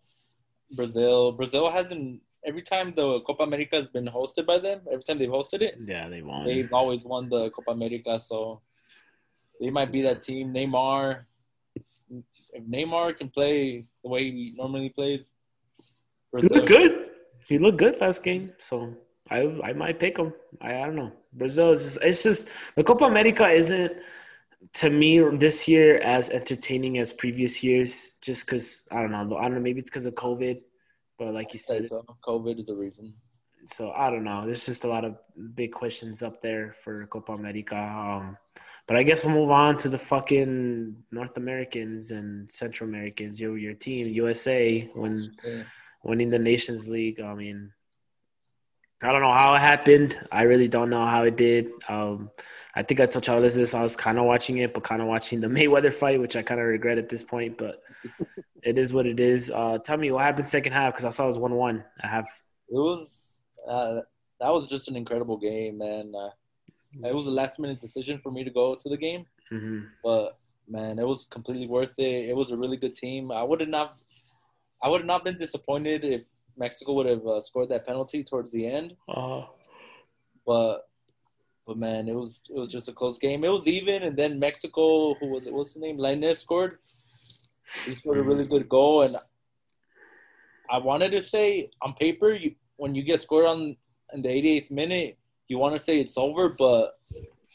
[0.74, 1.32] Brazil.
[1.32, 4.80] Brazil hasn't every time the Copa America has been hosted by them.
[4.90, 6.44] Every time they've hosted it, yeah, they won.
[6.44, 8.20] they've always won the Copa America.
[8.20, 8.60] So
[9.60, 10.52] they might be that team.
[10.52, 11.24] Neymar,
[11.74, 11.84] if
[12.70, 15.32] Neymar can play the way he normally plays,
[16.38, 17.10] He looked good.
[17.48, 18.52] He looked good last game.
[18.58, 18.94] So
[19.30, 20.32] I I might pick him.
[20.60, 21.12] I, I don't know.
[21.32, 23.92] Brazil is just it's just the Copa America isn't
[24.74, 28.12] to me this year as entertaining as previous years.
[28.22, 29.36] Just because I don't know.
[29.36, 29.60] I don't know.
[29.60, 30.60] Maybe it's because of COVID.
[31.18, 33.14] But like you said, So COVID is a reason.
[33.66, 34.44] so I don't know.
[34.44, 35.16] There's just a lot of
[35.54, 37.76] big questions up there for Copa America.
[37.76, 38.36] Um,
[38.86, 43.40] but I guess we'll move on to the fucking North Americans and Central Americans.
[43.40, 45.32] Your your team, USA, when
[46.04, 47.20] winning the Nations League.
[47.20, 47.72] I mean,
[49.02, 50.18] I don't know how it happened.
[50.32, 51.68] I really don't know how it did.
[51.88, 52.30] Um,
[52.74, 53.74] I think I told Charles this.
[53.74, 56.42] I was kind of watching it, but kind of watching the Mayweather fight, which I
[56.42, 57.58] kind of regret at this point.
[57.58, 57.82] But
[58.62, 59.50] it is what it is.
[59.50, 61.84] Uh, tell me what happened second half because I saw it was one one.
[62.02, 62.26] I have
[62.68, 64.00] It was uh,
[64.40, 66.12] that was just an incredible game, man.
[66.16, 66.30] Uh,
[67.08, 70.38] it was a last minute decision for me to go to the game, hmm but
[70.68, 72.30] man, it was completely worth it.
[72.30, 73.32] It was a really good team.
[73.32, 73.98] I would have not,
[74.82, 76.22] I would have not been disappointed if
[76.56, 79.42] Mexico would have uh, scored that penalty towards the end, uh,
[80.46, 80.82] but.
[81.66, 83.42] But man, it was it was just a close game.
[83.42, 85.52] It was even, and then Mexico, who was it?
[85.52, 85.98] What's the name?
[85.98, 86.78] Lainez scored.
[87.84, 89.16] He scored a really good goal, and
[90.70, 93.76] I wanted to say on paper, you, when you get scored on
[94.12, 96.98] in the 88th minute, you want to say it's over, but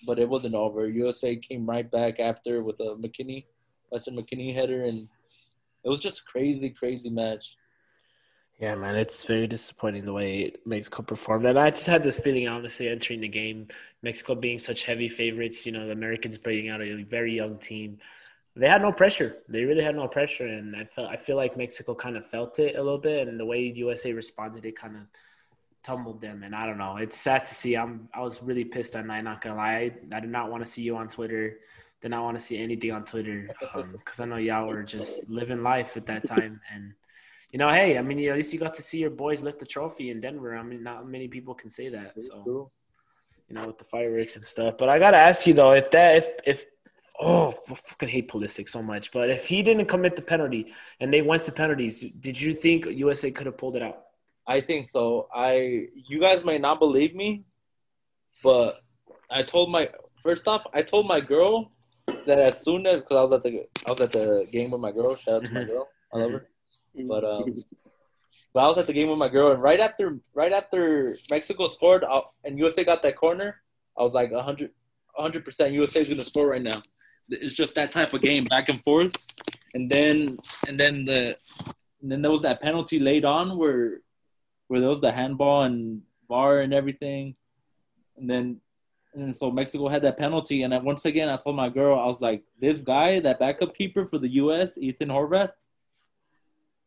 [0.06, 0.88] but it wasn't over.
[0.88, 3.46] USA came right back after with a McKennie,
[3.92, 5.08] Weston McKennie header, and
[5.84, 7.56] it was just a crazy, crazy match.
[8.62, 11.48] Yeah, man, it's very disappointing the way Mexico performed.
[11.48, 13.68] And I just had this feeling, honestly, entering the game,
[14.04, 15.66] Mexico being such heavy favorites.
[15.66, 17.98] You know, the Americans bringing out a very young team.
[18.56, 19.38] They had no pressure.
[19.50, 22.60] They really had no pressure, and I felt I feel like Mexico kind of felt
[22.60, 25.04] it a little bit, and the way USA responded, it kind of
[25.82, 26.44] tumbled them.
[26.44, 26.98] And I don't know.
[26.98, 27.76] It's sad to see.
[27.76, 29.24] I'm I was really pissed that night.
[29.24, 31.58] Not gonna lie, I, I did not want to see you on Twitter.
[32.04, 35.28] Did not want to see anything on Twitter um, because I know y'all were just
[35.28, 36.62] living life at that time.
[36.72, 36.94] And
[37.52, 39.66] you know, hey, I mean, at least you got to see your boys lift the
[39.66, 40.56] trophy in Denver.
[40.56, 42.22] I mean, not many people can say that.
[42.22, 42.72] So
[43.50, 44.76] you know, with the fireworks and stuff.
[44.80, 46.66] But I gotta ask you though, if that if if
[47.20, 51.14] oh I fucking hate Pulisic so much, but if he didn't commit the penalty and
[51.14, 54.04] they went to penalties, did you think USA could have pulled it out?
[54.48, 55.28] I think so.
[55.34, 57.44] I you guys might not believe me,
[58.42, 58.82] but
[59.30, 59.90] I told my
[60.24, 61.72] first off, I told my girl
[62.26, 64.82] that as soon as because I was at the I was at the game with
[64.82, 65.16] my girl.
[65.16, 65.68] Shout out to my Mhm.
[65.68, 66.48] girl, I love her.
[66.96, 67.58] But um,
[68.54, 71.70] but I was at the game with my girl, and right after right after Mexico
[71.70, 73.62] scored I, and USA got that corner,
[73.98, 74.72] I was like 100
[75.46, 76.82] percent USA is gonna score right now.
[77.30, 79.16] It's just that type of game, back and forth,
[79.74, 80.38] and then
[80.68, 81.38] and then the
[82.02, 84.02] and then there was that penalty laid on where
[84.68, 87.36] where there was the handball and VAR and everything,
[88.18, 88.60] and then
[89.14, 92.06] and so Mexico had that penalty, and I, once again I told my girl I
[92.06, 95.52] was like, this guy, that backup keeper for the U.S., Ethan Horvath,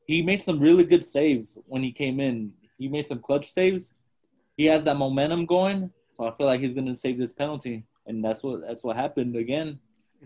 [0.07, 2.53] he made some really good saves when he came in.
[2.79, 3.93] He made some clutch saves.
[4.57, 8.25] He has that momentum going, so I feel like he's gonna save this penalty, and
[8.25, 9.79] that's what that's what happened again.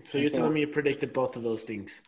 [0.05, 2.03] So you're So- telling me you predicted both of those things?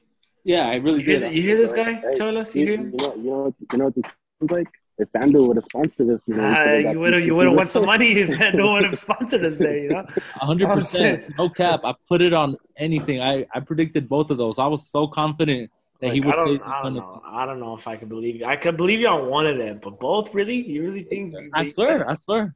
[0.45, 1.35] Yeah, I really You hear, did.
[1.35, 2.55] you hear this guy, Hey, Charles?
[2.57, 4.05] You, You hear you know, you know, you know what this
[4.41, 4.68] sounds like?
[4.99, 7.35] If FanDuel would have sponsored this, you know, we could've got you would have you
[7.35, 10.05] would have won some money if FanDuel would have sponsored us there, you know?
[10.35, 11.81] hundred percent, no cap.
[11.85, 13.21] I put it on anything.
[13.23, 14.59] I, I predicted both of those.
[14.59, 17.22] I was so confident that he would I don't, I don't know.
[17.26, 18.44] I don't know if I can believe you.
[18.46, 20.57] I could believe you on one of them, but both really?
[20.57, 21.34] You really think?
[21.55, 22.55] I swear, I swear.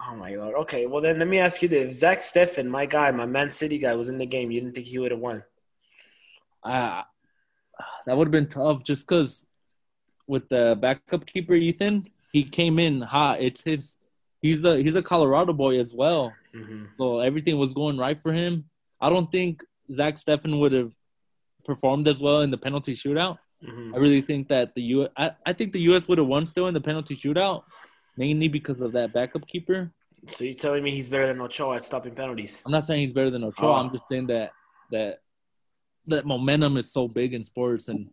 [0.00, 0.54] Oh my god.
[0.62, 3.50] Okay, well then let me ask you this: if Zach Steffen, my guy, my Man
[3.50, 5.42] City guy, was in the game, you didn't think he would have won?
[6.64, 7.02] Uh,
[8.06, 9.44] that would have been tough just because
[10.26, 13.40] with the backup keeper Ethan, he came in hot.
[13.40, 13.92] It's his.
[14.40, 16.84] He's a he's a Colorado boy as well, Mm-hmm.
[16.98, 18.64] so everything was going right for him.
[19.00, 19.62] I don't think
[19.94, 20.92] Zach Steffen would have
[21.64, 23.38] performed as well in the penalty shootout.
[23.64, 23.94] Mm-hmm.
[23.94, 25.08] I really think that the U.
[25.16, 26.08] I, I think the U.S.
[26.08, 27.62] would have won still in the penalty shootout,
[28.16, 29.92] mainly because of that backup keeper.
[30.28, 32.62] So you're telling me he's better than Ochoa at stopping penalties?
[32.64, 33.70] I'm not saying he's better than Ochoa.
[33.70, 33.74] Oh.
[33.74, 34.52] I'm just saying that
[34.90, 35.20] that
[36.06, 38.08] that momentum is so big in sports, and,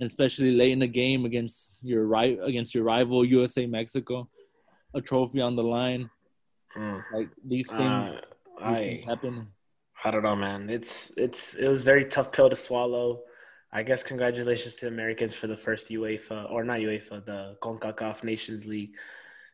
[0.00, 4.28] and especially late in the game against your right against your rival USA Mexico,
[4.94, 6.10] a trophy on the line.
[6.76, 7.04] Mm.
[7.12, 8.20] Like these things, Uh,
[8.68, 9.46] these things happen.
[10.04, 10.68] I don't know, man.
[10.68, 13.22] It's it's it was a very tough pill to swallow.
[13.72, 18.66] I guess congratulations to Americans for the first UEFA or not UEFA, the CONCACAF Nations
[18.66, 18.94] League.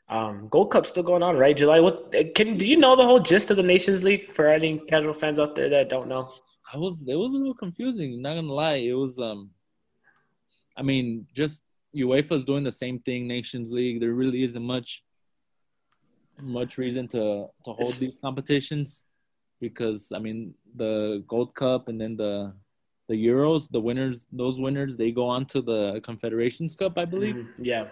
[0.08, 1.56] Um, Gold Cup still going on, right?
[1.56, 1.80] July.
[1.80, 5.12] What can do you know the whole gist of the Nations League for any casual
[5.12, 6.32] fans out there that don't know?
[6.72, 8.22] I was it was a little confusing.
[8.22, 9.50] Not gonna lie, it was um.
[10.76, 11.62] I mean, just
[11.94, 13.26] UEFA's doing the same thing.
[13.26, 14.00] Nations League.
[14.00, 15.04] There really isn't much
[16.40, 19.02] much reason to to hold these competitions
[19.60, 22.52] because I mean the Gold Cup and then the
[23.08, 27.36] the Euros, the winners, those winners, they go on to the Confederations Cup, I believe.
[27.36, 27.48] Mhm.
[27.56, 27.88] Yeah.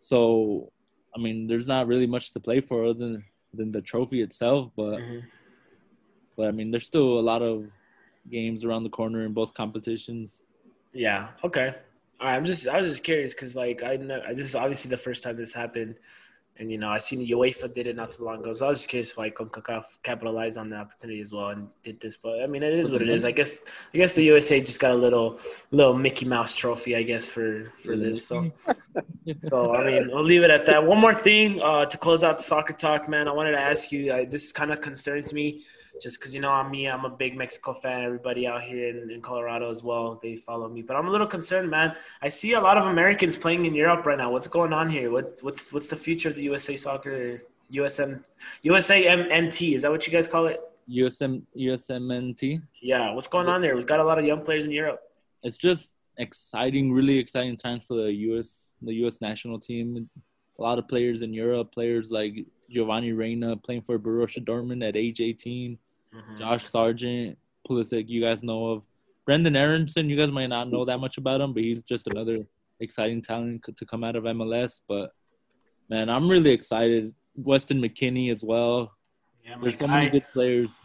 [0.00, 0.72] So,
[1.14, 4.70] I mean, there's not really much to play for other than than the trophy itself,
[4.76, 5.00] but.
[5.00, 5.22] Mhm.
[6.36, 7.66] But I mean, there's still a lot of
[8.30, 10.44] games around the corner in both competitions.
[10.92, 11.30] Yeah.
[11.42, 11.74] Okay.
[12.20, 12.36] All right.
[12.36, 15.24] I'm just I was just curious because like I know this is obviously the first
[15.24, 15.96] time this happened,
[16.58, 18.78] and you know I seen UEFA did it not too long ago, so I was
[18.78, 22.16] just curious why CONCACAF capitalized on the opportunity as well and did this.
[22.16, 23.24] But I mean, it is what it is.
[23.24, 23.58] I guess
[23.94, 25.38] I guess the USA just got a little
[25.70, 28.26] little Mickey Mouse trophy, I guess for for this.
[28.26, 28.50] So
[29.42, 30.84] so I mean, we'll leave it at that.
[30.84, 33.28] One more thing uh, to close out the soccer talk, man.
[33.28, 34.12] I wanted to ask you.
[34.12, 35.62] Uh, this kind of concerns me,
[36.00, 36.86] just because you know I'm me.
[36.86, 38.04] I'm a big Mexico fan.
[38.04, 40.82] Everybody out here in, in Colorado as well, they follow me.
[40.82, 41.94] But I'm a little concerned, man.
[42.22, 44.30] I see a lot of Americans playing in Europe right now.
[44.30, 45.10] What's going on here?
[45.10, 47.40] What what's what's the future of the USA soccer?
[47.72, 48.24] USM
[48.64, 50.60] USAMNT is that what you guys call it?
[50.90, 52.62] USM USMNT.
[52.80, 53.12] Yeah.
[53.12, 53.76] What's going on there?
[53.76, 55.00] We've got a lot of young players in Europe.
[55.42, 60.08] It's just exciting, really exciting times for the US the US national team.
[60.58, 64.96] A lot of players in Europe, players like Giovanni Reyna playing for Borussia Dortmund at
[64.96, 65.78] age 18.
[66.14, 66.38] Mhm.
[66.38, 67.38] Josh Sargent,
[67.68, 68.82] Pulisic, you guys know of.
[69.26, 72.46] Brenden Aaronson, you guys might not know that much about him, but he's just another
[72.80, 74.80] exciting talent to come out of MLS.
[74.88, 75.12] But
[75.90, 77.14] man, I'm really excited.
[77.36, 78.96] Weston McKennie as well.
[79.44, 80.80] Yeah, There's so many guy- good players.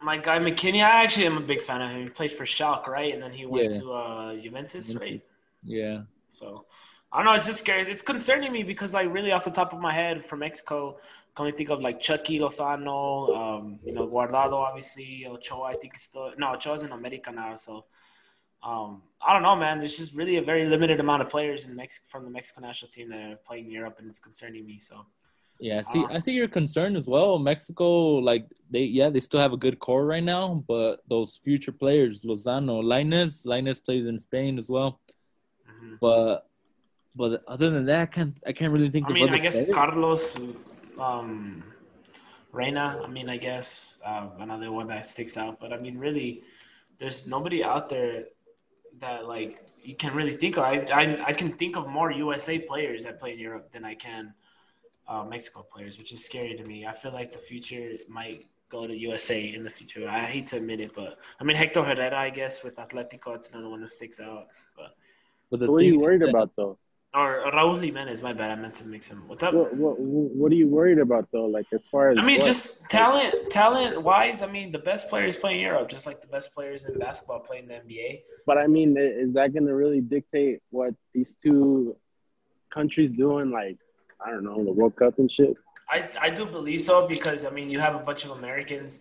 [0.00, 2.04] My guy McKennie, I actually am a big fan of him.
[2.04, 3.12] He played for Schalke, right?
[3.12, 3.80] And then he went Yeah.
[3.80, 5.20] to uh, Juventus, right?
[5.62, 6.02] Yeah.
[6.30, 6.64] So
[7.12, 7.32] I don't know.
[7.32, 7.90] It's just scary.
[7.90, 11.36] It's concerning me because, like, really off the top of my head, for Mexico, I
[11.36, 15.26] can only think of like Chucky Lozano, um, you know, Guardado, obviously.
[15.26, 16.54] Ochoa, I think is still no.
[16.54, 17.84] Ochoa's in America now, so
[18.62, 19.78] um, I don't know, man.
[19.78, 22.90] There's just really a very limited amount of players in Mexico from the Mexico national
[22.90, 24.78] team that are playing in Europe, and it's concerning me.
[24.80, 25.06] So
[25.60, 27.38] Yeah, see, Uh, I think you're concerned as well.
[27.38, 31.72] Mexico, like they, yeah, they still have a good core right now, but those future
[31.72, 35.00] players, Lozano, Lainez, Lainez plays in Spain as well.
[35.68, 35.98] mhm.
[36.00, 36.46] But,
[37.20, 39.40] but other than that, I can't, I can't really think I of mean, other I
[39.40, 39.74] guess players.
[39.74, 40.36] Carlos
[40.98, 41.62] um,
[42.50, 42.98] Reina.
[43.04, 45.60] I mean, I guess uh, another one that sticks out.
[45.60, 46.42] But I mean, really,
[46.98, 48.24] there's nobody out there
[49.00, 50.64] that like you can really think of.
[50.64, 53.96] I, I, I can think of more USA players that play in Europe than I
[53.96, 54.32] can
[55.06, 56.86] uh, Mexico players, which is scary to me.
[56.86, 60.08] I feel like the future might go to USA in the future.
[60.08, 63.50] I hate to admit it, but I mean Hector Herrera, I guess with Atletico, it's
[63.50, 64.46] another one that sticks out.
[64.74, 64.96] But
[65.50, 66.78] But the What are you worried that- about though?
[67.12, 68.50] Or Raúl Jimenez, my bad.
[68.50, 69.24] I meant to mix him.
[69.26, 69.52] What's up?
[69.52, 71.46] What, what, what are you worried about though?
[71.46, 72.46] Like as far as I mean, what?
[72.46, 74.42] just talent, talent wise.
[74.42, 77.40] I mean, the best players play in Europe, just like the best players in basketball
[77.40, 78.22] play in the NBA.
[78.46, 81.96] But I mean, is that going to really dictate what these two
[82.72, 83.50] countries doing?
[83.50, 83.78] Like,
[84.24, 85.56] I don't know, the World Cup and shit.
[85.90, 89.00] I, I do believe so because I mean, you have a bunch of Americans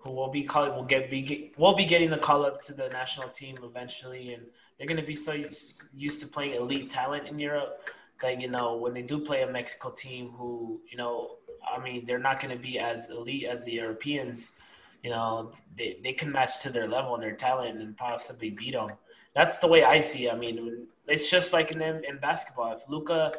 [0.00, 2.72] who will be called, will get be get, will be getting the call up to
[2.72, 4.44] the national team eventually, and
[4.76, 7.90] they're going to be so used, used to playing elite talent in Europe
[8.22, 11.36] that you know when they do play a Mexico team who you know
[11.68, 14.52] I mean they're not going to be as elite as the Europeans.
[15.02, 18.74] You know they, they can match to their level and their talent and possibly beat
[18.74, 18.90] them.
[19.34, 20.26] That's the way I see.
[20.26, 20.32] it.
[20.32, 22.72] I mean, it's just like in in basketball.
[22.72, 23.32] If Luka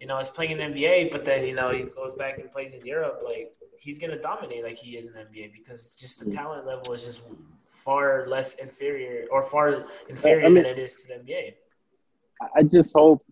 [0.00, 2.50] you know, is playing in the NBA, but then, you know, he goes back and
[2.50, 6.18] plays in Europe, like he's gonna dominate like he is in the NBA because just
[6.24, 7.20] the talent level is just
[7.84, 11.54] far less inferior or far inferior I mean- than it is to the NBA.
[12.56, 13.24] I- just hope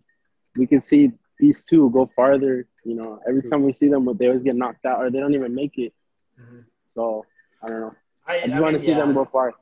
[0.55, 2.67] we can see these two go farther.
[2.83, 5.19] You know, every time we see them, but they always get knocked out or they
[5.19, 5.93] don't even make it.
[6.39, 6.65] Mhm.
[6.87, 7.25] So
[7.61, 7.95] I don't know.
[8.25, 8.97] I, I just I want mean, to see yeah.
[8.99, 9.53] them go far.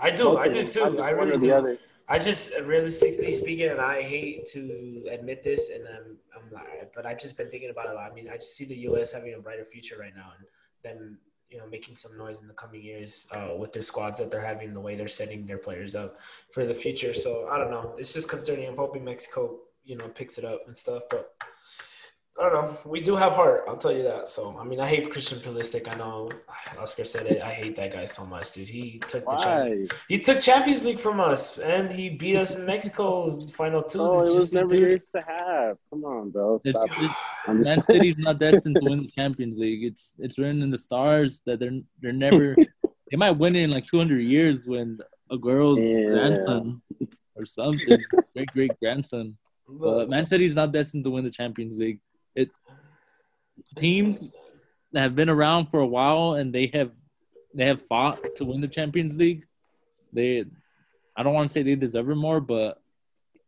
[0.00, 0.24] I do.
[0.24, 0.98] Both I do too.
[1.00, 1.52] I really or the do.
[1.52, 1.78] other.
[2.08, 6.60] I just realistically speaking, and I hate to admit this, and I'm, I'm
[6.94, 8.10] but I've just been thinking about it a lot.
[8.10, 9.10] I mean, I just see the U.S.
[9.10, 10.46] having a brighter future right now, and
[10.82, 14.30] them, you know, making some noise in the coming years uh, with their squads that
[14.30, 16.16] they're having, the way they're setting their players up
[16.52, 17.14] for the future.
[17.14, 17.94] So I don't know.
[17.98, 18.68] It's just concerning.
[18.68, 21.34] I'm hoping Mexico, you know, picks it up and stuff, but.
[22.40, 22.78] I don't know.
[22.84, 23.62] We do have heart.
[23.68, 24.28] I'll tell you that.
[24.28, 25.86] So, I mean, I hate Christian Pulisic.
[25.92, 26.30] I know
[26.80, 27.40] Oscar said it.
[27.40, 28.68] I hate that guy so much, dude.
[28.68, 29.86] He took the champion.
[29.88, 29.96] Why?
[30.08, 34.00] He took Champions League from us, and he beat us in Mexico's final two.
[34.00, 35.78] Oh, it was never dude- yours to have.
[35.90, 36.60] Come on, bro.
[36.64, 36.88] It's, Stop.
[37.00, 37.14] it's,
[37.46, 39.84] I'm Man City's not destined to win the Champions League.
[39.84, 42.56] It's it's written in the stars that they're they're never.
[43.10, 44.98] they might win in like 200 years when
[45.30, 46.08] Aguero's Yeah.
[46.08, 46.82] grandson
[47.36, 48.02] or something,
[48.34, 49.36] great great grandson.
[49.68, 52.00] But Man City's not destined to win the Champions League.
[52.34, 52.50] It
[53.76, 54.32] teams
[54.92, 56.90] that have been around for a while and they have
[57.54, 59.46] they have fought to win the Champions League.
[60.12, 60.44] They,
[61.16, 62.80] I don't want to say they deserve it more, but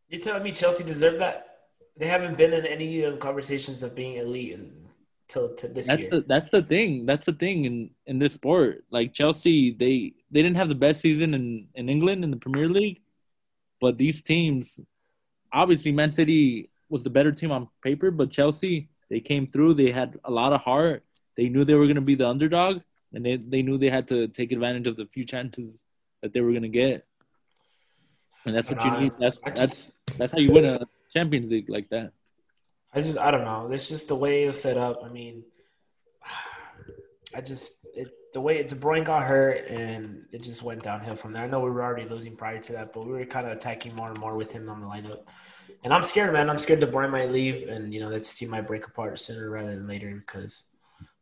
[0.08, 1.58] You're telling me Chelsea deserve that?
[1.96, 4.58] They haven't been in any um, conversations of being elite
[5.28, 6.10] until to this that's year.
[6.10, 7.06] the that's the thing.
[7.06, 8.84] That's the thing in in this sport.
[8.90, 12.68] Like Chelsea, they they didn't have the best season in in England in the Premier
[12.68, 13.00] League,
[13.80, 14.78] but these teams,
[15.52, 19.74] obviously, Man City was the better team on paper, but Chelsea they came through.
[19.74, 21.04] They had a lot of heart.
[21.36, 22.80] They knew they were going to be the underdog,
[23.12, 25.82] and they they knew they had to take advantage of the few chances
[26.22, 27.06] that they were going to get.
[28.44, 29.12] And that's what you need.
[29.18, 32.12] That's I that's that's how you win a Champions League like that.
[32.96, 33.68] I just, I don't know.
[33.70, 35.02] It's just the way it was set up.
[35.04, 35.44] I mean,
[37.34, 41.32] I just, it, the way De Bruyne got hurt and it just went downhill from
[41.32, 41.42] there.
[41.42, 43.94] I know we were already losing prior to that, but we were kind of attacking
[43.96, 45.26] more and more with him on the lineup.
[45.84, 46.50] And I'm scared, man.
[46.50, 49.48] I'm scared De Bruyne might leave, and you know that team might break apart sooner
[49.50, 50.64] rather than later because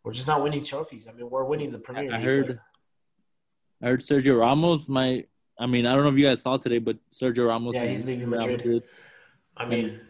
[0.02, 1.06] we're just not winning trophies.
[1.08, 2.24] I mean, we're winning the Premier I League.
[2.24, 2.60] heard,
[3.82, 5.28] I heard Sergio Ramos might.
[5.58, 7.74] I mean, I don't know if you guys saw today, but Sergio Ramos.
[7.74, 8.82] Yeah, he's leaving Real Madrid.
[9.56, 10.00] I mean,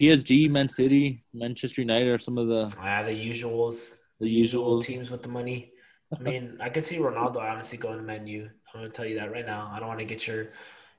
[0.00, 4.82] PSG, Man City, Manchester United are some of the ah, the usuals, the usual usual.
[4.82, 5.72] teams with the money.
[6.16, 8.48] I mean, I can see Ronaldo honestly going to Man U.
[8.74, 9.70] I'm gonna tell you that right now.
[9.74, 10.48] I don't want to get your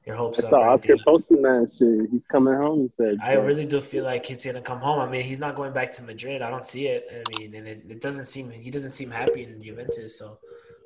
[0.06, 0.50] your hopes I up.
[0.50, 1.04] saw or Oscar anything.
[1.06, 2.10] posting that shit.
[2.12, 2.82] He's coming home.
[2.82, 5.00] He said, I really do feel like he's gonna come home.
[5.00, 6.42] I mean, he's not going back to Madrid.
[6.42, 7.08] I don't see it.
[7.12, 10.18] I mean, and it, it doesn't seem he doesn't seem happy in Juventus.
[10.18, 10.38] So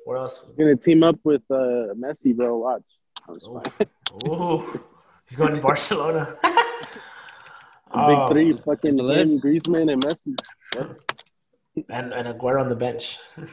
[0.04, 0.44] where else?
[0.46, 2.58] He's gonna team up with uh, Messi, bro.
[2.58, 2.82] Watch.
[3.28, 4.32] I'm just Ooh, playing.
[4.40, 4.80] Ooh.
[5.28, 6.36] he's going to Barcelona.
[7.88, 9.22] The Oh, Big three, fucking MLS.
[9.22, 10.36] him, Griezmann, and Messi.
[11.88, 13.18] and and Aguero on the bench.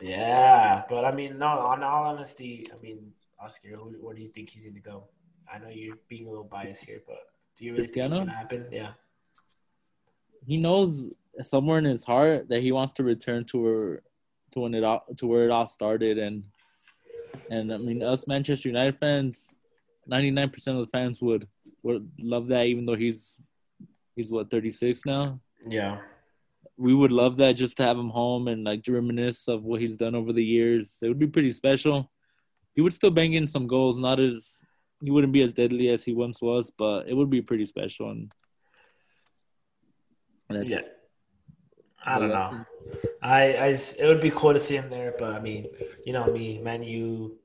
[0.00, 1.46] Yeah, but I mean, no.
[1.46, 3.12] On all honesty, I mean,
[3.44, 5.04] Oscar, who, where do you think he's going to go?
[5.52, 7.18] I know you're being a little biased here, but
[7.56, 8.26] do you really think it's Cristiano?
[8.26, 8.66] going to happen?
[8.70, 8.90] Yeah.
[10.46, 14.02] He knows somewhere in his heart that he wants to return to where
[14.52, 16.44] to when it all, to where it all started, and
[17.50, 19.54] and I mean, us Manchester United fans,
[20.06, 21.48] ninety nine percent of the fans would
[21.82, 23.38] would love that, even though he's
[24.14, 25.40] he's what thirty six now.
[25.66, 25.98] Yeah.
[26.76, 29.80] we would love that just to have him home and like to reminisce of what
[29.80, 30.98] he's done over the years.
[31.02, 32.10] It would be pretty special.
[32.74, 34.62] He would still bang in some goals, not as
[35.02, 38.10] he wouldn't be as deadly as he once was, but it would be pretty special.
[38.10, 38.32] And
[40.48, 40.80] that's, Yeah.
[42.04, 42.64] I don't know.
[43.22, 45.66] I, I it would be cool to see him there, but I mean,
[46.04, 47.38] you know me, Man U,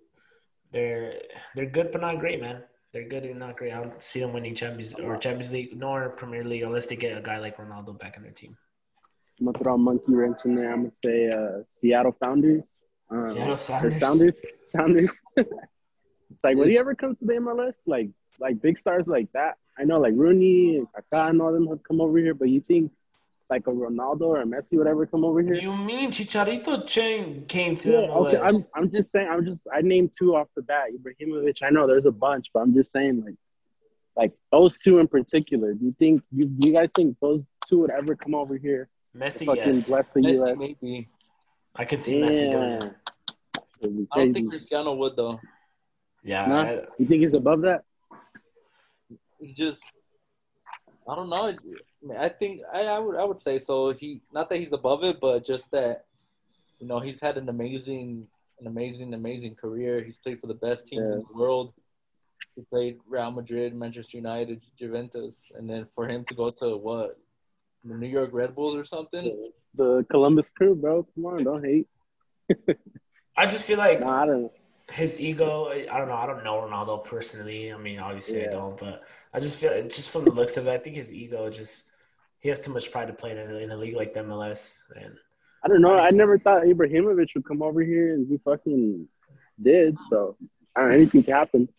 [0.72, 1.14] they're
[1.56, 2.64] they're good but not great, man.
[2.92, 3.74] They're good and not great.
[3.74, 7.18] I don't see them winning Champions or Champions League nor Premier League unless they get
[7.18, 8.58] a guy like Ronaldo back in their team.
[9.40, 10.72] I'm gonna throw a monkey wrench in there.
[10.74, 12.64] I'm gonna say uh, Seattle Founders.
[13.10, 14.00] Um, Seattle Sounders.
[14.02, 14.42] Sounders.
[14.66, 15.20] Sounders.
[15.38, 19.56] it's like when he ever comes to the MLS, like like big stars like that.
[19.80, 22.62] I know like Rooney and Kaká and all them have come over here, but you
[22.62, 22.92] think
[23.50, 25.54] like a Ronaldo or a Messi would ever come over here?
[25.54, 28.28] You mean Chicharito Chen came to Yeah, MLS?
[28.28, 28.38] okay.
[28.40, 29.30] I'm I'm just saying.
[29.30, 30.88] I'm just I named two off the bat.
[30.94, 31.58] Ibrahimovic.
[31.64, 33.36] I know there's a bunch, but I'm just saying like
[34.18, 35.74] like those two in particular.
[35.74, 38.90] Do you think you you guys think those two would ever come over here?
[39.16, 39.88] Messi, yes.
[39.88, 40.56] bless the Maybe, U.S.
[40.58, 41.10] maybe.
[41.78, 42.94] I could see Messi doing it.
[44.12, 44.50] I don't think.
[44.50, 45.40] Cristiano would though.
[46.24, 46.46] Yeah.
[46.48, 46.62] Nah.
[46.64, 47.84] I- You think he's above that?
[49.40, 49.84] He just,
[51.08, 51.56] I don't know.
[52.18, 53.92] I think I, I would I would say so.
[53.94, 56.06] He not that he's above it, but just that,
[56.80, 58.28] you know, he's had an amazing,
[58.60, 60.04] an amazing, amazing career.
[60.04, 61.74] He's played for the best teams in the world.
[62.56, 67.20] He played Real Madrid, Manchester United, Juventus, and then for him to go to what,
[67.90, 69.52] the New York Red Bulls or something.
[69.76, 71.06] The Columbus Crew, bro.
[71.16, 71.88] Come on, don't hate.
[73.38, 74.52] I just feel like No, I don't.
[74.92, 75.68] his ego.
[75.70, 76.16] I don't know.
[76.16, 77.72] I don't know Ronaldo personally.
[77.74, 78.48] I mean, obviously Yeah.
[78.50, 81.14] I don't, but I just feel just from the looks of it, I think his
[81.14, 81.86] ego just
[82.40, 84.80] he has too much pride to play in a, in a league like the MLS.
[84.96, 85.16] And
[85.64, 85.98] I don't know.
[86.00, 89.08] I never thought Ibrahimovic would come over here, and he fucking
[89.62, 89.98] did.
[90.10, 90.38] So
[90.76, 91.70] I don't know, anything can happen.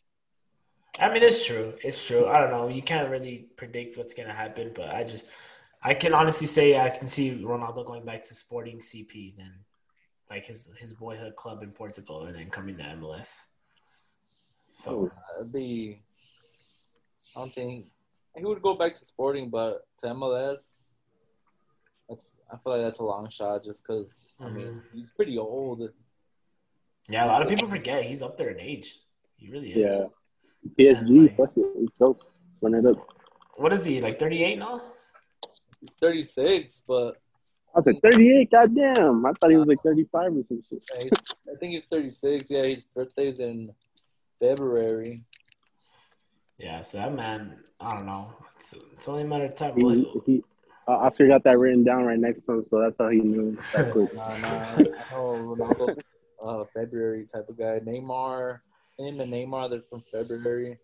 [1.01, 1.75] I mean, it's true.
[1.85, 2.27] It's true.
[2.27, 2.69] I don't know.
[2.69, 5.27] You can't really predict what's gonna happen, but I just
[5.83, 9.53] I can honestly say I can see Ronaldo going back to Sporting CP then,
[10.31, 13.43] like his his boyhood club in Portugal, and then coming to MLS.
[14.69, 16.01] So That'd be.
[17.37, 17.87] I don't think
[18.37, 20.61] he would go back to Sporting, but to MLS,
[22.09, 23.65] that's I feel like that's a long shot.
[23.65, 24.83] Just because I mean Mhm.
[24.95, 25.83] he's pretty old.
[27.09, 28.99] yeah, a lot of people forget he's up there in age.
[29.37, 29.93] He really is.
[29.93, 30.09] Yeah.
[30.77, 32.19] PSG, fuck it, let's go.
[32.61, 32.99] Run it up.
[33.57, 34.19] What is he like?
[34.19, 34.83] Thirty eight now?
[35.81, 37.17] He's 36, but
[37.75, 38.51] I was like 38.
[38.51, 40.83] Goddamn, I thought he was like 35 or some shit.
[40.99, 41.11] yeah,
[41.53, 42.51] I think he's 36.
[42.51, 43.73] Yeah, his birthday's in
[44.41, 45.23] February.
[46.59, 46.83] Yeah.
[46.83, 48.33] So that man, I don't know.
[48.57, 49.77] It's, it's only a matter of time.
[49.77, 50.43] He, Well, he,
[50.89, 53.57] uh, Oscar got that written down right next to him, so that's how he knew.
[53.75, 54.15] That quick.
[54.15, 55.99] Nah, nah, I know Ronaldo's
[56.43, 57.79] uh, February type of guy.
[57.81, 58.61] Neymar,
[58.99, 60.79] him and Neymar, they're from February.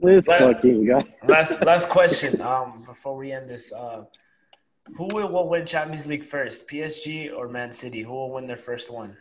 [0.00, 0.56] This Right.
[0.56, 1.04] fucking guy.
[1.26, 2.40] last last question.
[2.40, 4.04] Um, before we end this, uh,
[4.96, 6.68] who will, will win Champions League first?
[6.68, 8.02] PSG or Man City?
[8.02, 9.16] Who will win their first one?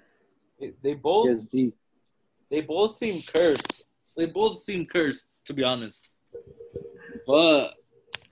[0.60, 1.74] They, they both PSG.
[2.50, 3.86] they both seem cursed.
[4.18, 6.10] They both seem cursed, to be honest.
[7.26, 7.74] But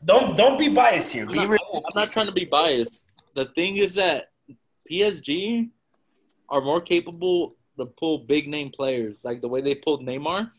[0.05, 1.23] Don't don't be biased here.
[1.25, 1.59] I'm Be not, real.
[1.75, 3.05] I'm not trying to be biased.
[3.35, 4.31] The thing is that
[4.89, 5.69] PSG
[6.49, 10.51] are more capable to pull big name players, like the way they pulled Neymar.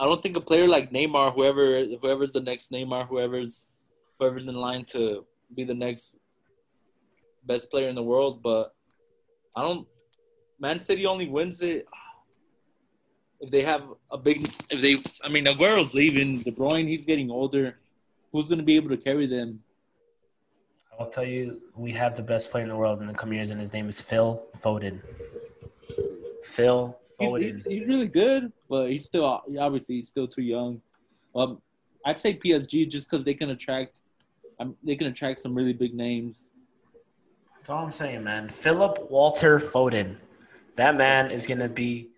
[0.00, 3.66] I don't think a player like Neymar, whoever whoever's the next Neymar, whoever's
[4.18, 6.16] whoever's in line to be the next
[7.44, 8.74] best player in the world, but
[9.54, 9.86] I don't.
[10.58, 11.86] Man City only wins it
[13.40, 14.50] if they have a big.
[14.70, 16.36] If they, I mean, Aguero's leaving.
[16.40, 17.76] De Bruyne, he's getting older.
[18.32, 19.60] Who's going to be able to carry them?
[20.98, 23.50] I'll tell you, we have the best player in the world in the coming years,
[23.50, 25.00] and his name is Phil Foden.
[26.42, 29.24] Phil He's, he's, he's really good, but he's still
[29.58, 30.80] obviously he's still too young.
[31.34, 31.60] Um,
[32.06, 34.00] I'd say PSG just because they can attract,
[34.58, 36.48] um, they can attract some really big names.
[37.56, 38.48] That's all I'm saying, man.
[38.48, 40.16] Philip Walter Foden.
[40.76, 42.08] That man is gonna be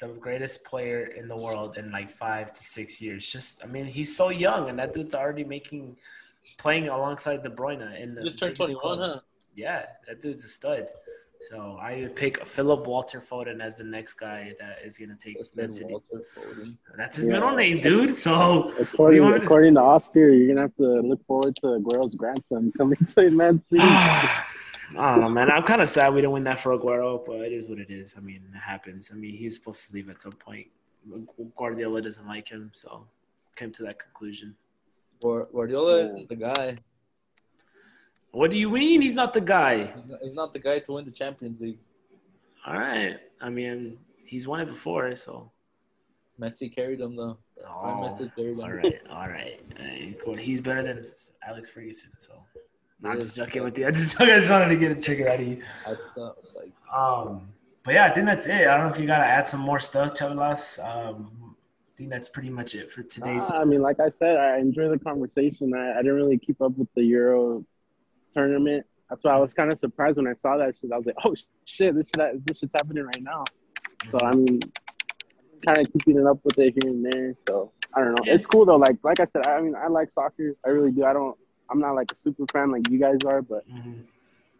[0.00, 3.26] the greatest player in the world in like five to six years.
[3.26, 5.96] Just, I mean, he's so young, and that dude's already making,
[6.58, 8.98] playing alongside De Bruyne in the Just turned 21, club.
[8.98, 9.20] huh?
[9.56, 10.88] Yeah, that dude's a stud.
[11.50, 15.36] So I would pick Philip Walter Foden as the next guy that is gonna take
[15.56, 15.94] Man City.
[16.36, 16.76] Foden.
[16.96, 17.32] That's his Yeah.
[17.34, 18.14] middle name, dude.
[18.14, 22.72] So According, to- according to Oscar, you're gonna have to look forward to Aguero's grandson
[22.76, 23.82] coming to Man City.
[24.96, 25.50] I don't know, man.
[25.50, 27.90] I'm kind of sad we didn't win that for Aguero, but it is what it
[27.90, 28.14] is.
[28.16, 29.10] I mean, it happens.
[29.12, 30.66] I mean, he's supposed to leave at some point.
[31.56, 33.06] Guardiola doesn't like him, so
[33.56, 34.54] came to that conclusion.
[35.22, 36.78] Guar- Guardiola isn't the guy.
[38.34, 39.94] What do you mean he's not the guy?
[40.20, 41.78] He's not, the guy to win the Champions League.
[42.66, 43.18] All right.
[43.40, 45.52] I mean, he's won it before, so.
[46.40, 47.38] Messi carried him though.
[47.64, 50.16] Oh, all right, all right, all right.
[50.22, 50.34] Cool.
[50.34, 51.06] He's better than
[51.46, 52.32] Alex Ferguson, so.
[53.00, 53.86] No, I'm just joking with you.
[53.88, 55.62] I just, I just wanted to get a trigger out of you.
[55.86, 57.46] I thought like Um,
[57.84, 58.66] but yeah, I think that's it.
[58.66, 60.84] I don't know if you gotta add some more stuff, Chavelas.
[60.84, 61.54] Um,
[61.94, 63.48] I think that's pretty much it for today's.
[63.52, 65.72] Ah, I mean, like I said, I enjoy the conversation.
[65.72, 67.64] I, I didn't really keep up with the Euro
[68.34, 68.86] tournament.
[69.10, 70.90] That's why I was kind of surprised when I saw that shit.
[70.92, 73.44] I was like, oh shit, this shit, this shit's happening right now.
[74.10, 74.58] So I mean,
[75.64, 77.34] kind of keeping it up with it here and there.
[77.48, 78.22] So I don't know.
[78.24, 78.34] Yeah.
[78.34, 78.76] It's cool though.
[78.76, 80.54] Like like I said, I mean, I like soccer.
[80.66, 81.04] I really do.
[81.04, 81.36] I don't.
[81.70, 84.02] I'm not like a super fan like you guys are, but Mhm.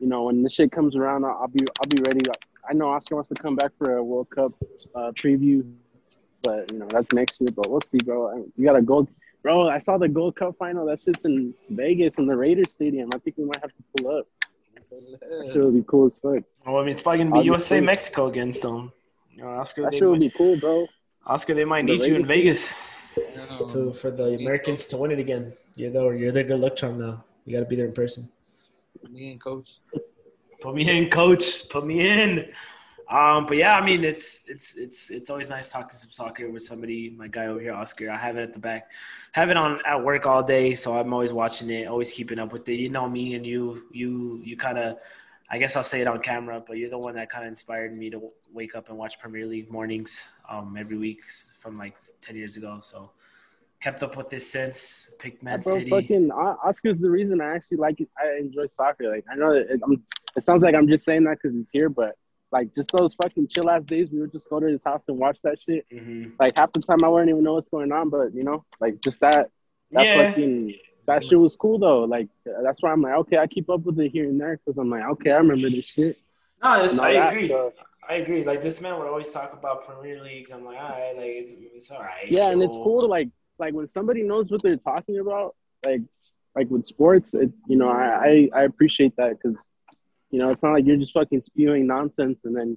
[0.00, 2.20] you know, when the shit comes around, I'll, I'll be I'll be ready.
[2.68, 4.52] I know Oscar wants to come back for a World Cup
[4.94, 5.70] uh, preview,
[6.42, 7.50] but you know that's next year.
[7.54, 8.28] But we'll see, bro.
[8.28, 9.08] I- You got a gold,
[9.44, 9.68] bro.
[9.68, 10.86] I saw the Gold Cup final.
[10.86, 13.10] That shit's in Vegas in the Raiders Stadium.
[13.14, 14.26] I think we might have to pull up.
[14.74, 16.42] That shit would be cool as fuck.
[16.66, 17.86] Well, I mean, it's probably gonna be I'll USA free.
[17.86, 18.90] Mexico again, so
[19.32, 20.86] you know, Oscar, That they shit would might, be cool, bro.
[21.26, 22.74] Oscar, they might The need you in Raiders
[23.14, 25.52] Vegas to for the Americans to win it again.
[25.76, 27.22] You're the you're the good luck charm now.
[27.44, 28.28] You got to be there in person.
[29.00, 29.68] Put me and coach.
[30.60, 31.68] Put me in, coach.
[31.68, 32.50] Put me in.
[33.10, 36.62] Um, but yeah, I mean, it's it's it's it's always nice talking some soccer with
[36.62, 37.10] somebody.
[37.10, 38.10] My guy over here, Oscar.
[38.10, 38.90] I have it at the back,
[39.32, 42.52] have it on at work all day, so I'm always watching it, always keeping up
[42.52, 42.76] with it.
[42.76, 44.96] You know me and you, you you kind of,
[45.50, 47.96] I guess I'll say it on camera, but you're the one that kind of inspired
[47.96, 51.20] me to w- wake up and watch Premier League mornings um, every week
[51.58, 52.78] from like ten years ago.
[52.80, 53.10] So
[53.80, 55.10] kept up with this since.
[55.18, 55.90] Picked Man bro, City.
[55.90, 58.08] fucking Oscar's the reason I actually like it.
[58.18, 59.10] I enjoy soccer.
[59.10, 60.02] Like I know that it, I'm,
[60.36, 62.16] it sounds like I'm just saying that because he's here, but
[62.54, 65.18] like just those fucking chill ass days, we would just go to his house and
[65.18, 65.84] watch that shit.
[65.92, 66.36] Mm-hmm.
[66.38, 69.00] Like half the time, I wouldn't even know what's going on, but you know, like
[69.02, 69.50] just that
[69.90, 70.28] that Yeah.
[70.30, 70.72] fucking
[71.06, 72.04] that shit was cool though.
[72.04, 72.28] Like
[72.62, 74.88] that's why I'm like, okay, I keep up with it here and there because I'm
[74.88, 76.16] like, okay, I remember this shit.
[76.62, 77.48] No, it's, I that, agree.
[77.48, 77.72] so-
[78.08, 78.44] I agree.
[78.44, 80.50] Like this man would always talk about Premier Leagues.
[80.52, 82.30] I'm like, all right, like it's, it's all right.
[82.30, 82.84] yeah, and it's cool.
[82.84, 86.02] cool to like like when somebody knows what they're talking about, like
[86.54, 89.56] like with sports, it you know I I, I appreciate that because
[90.34, 92.76] you know it's not like you're just fucking spewing nonsense and then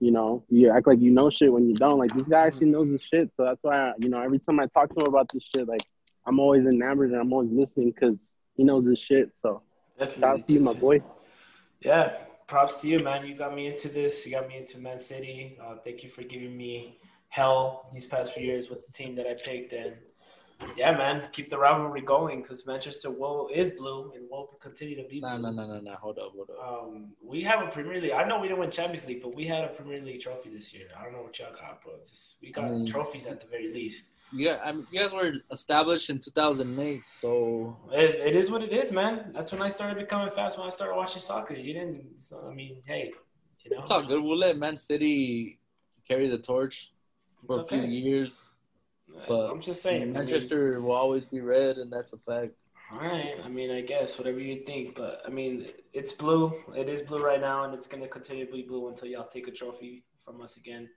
[0.00, 1.98] you know you act like you know shit when you don't.
[1.98, 4.60] Like this guy actually knows his shit, so that's why I, you know every time
[4.60, 5.80] I talk to him about this shit, like
[6.26, 8.18] I'm always enamored and I'm always listening because
[8.54, 9.30] he knows his shit.
[9.40, 9.62] So
[9.98, 10.20] Definitely.
[10.20, 11.00] shout out to you, my boy.
[11.80, 12.18] Yeah,
[12.48, 13.26] props to you, man.
[13.26, 14.26] You got me into this.
[14.26, 15.56] You got me into Man City.
[15.64, 16.98] Uh, thank you for giving me
[17.30, 19.72] hell these past few years with the team that I picked.
[19.72, 19.94] And
[20.76, 25.08] yeah, man, keep the rivalry going because Manchester will is blue and will continue to
[25.08, 25.28] be blue.
[25.30, 25.92] No, no, no, no, no.
[25.94, 26.84] Hold up, hold up.
[26.84, 28.12] Um, we have a Premier League.
[28.12, 30.72] I know we didn't win Champions League, but we had a Premier League trophy this
[30.72, 30.86] year.
[30.98, 31.94] I don't know what y'all got, bro.
[32.08, 32.86] Just, we got Mm.
[32.86, 34.10] trophies at the very least.
[34.32, 38.72] Yeah, I mean, you guys were established in 2008, so It, it is what it
[38.72, 39.30] is, man.
[39.32, 40.58] That's when I started becoming fast.
[40.58, 42.06] When I started watching soccer, you didn't.
[42.20, 43.12] So, I mean, hey,
[43.64, 44.20] you know, it's all good.
[44.22, 45.58] We'll let Man City
[46.08, 46.90] carry the torch
[47.46, 48.48] for It's a few years.
[49.28, 52.52] But I'm just saying, I mean- Manchester will always be red, and that's a fact.
[52.92, 53.34] All right.
[53.42, 56.52] I mean, I guess whatever you think, but I mean, it's blue.
[56.76, 59.48] It is blue right now, and it's gonna continue to be blue until y'all take
[59.48, 60.88] a trophy from us again.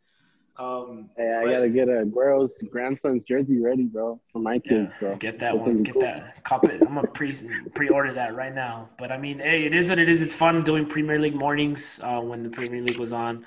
[0.60, 4.92] Um, Hey, I but- gotta get a Aguero's grandson's jersey ready, bro, for my kids,
[4.94, 5.16] yeah, bro.
[5.18, 5.84] get that That's one.
[5.84, 6.02] Get cool.
[6.02, 6.44] that.
[6.44, 6.82] Cop it.
[6.82, 7.32] I'm gonna pre
[7.76, 8.90] pre-order that right now.
[9.00, 10.22] But I mean, hey, it is what it is.
[10.22, 13.46] It's fun doing Premier League mornings uh, when the Premier League was on.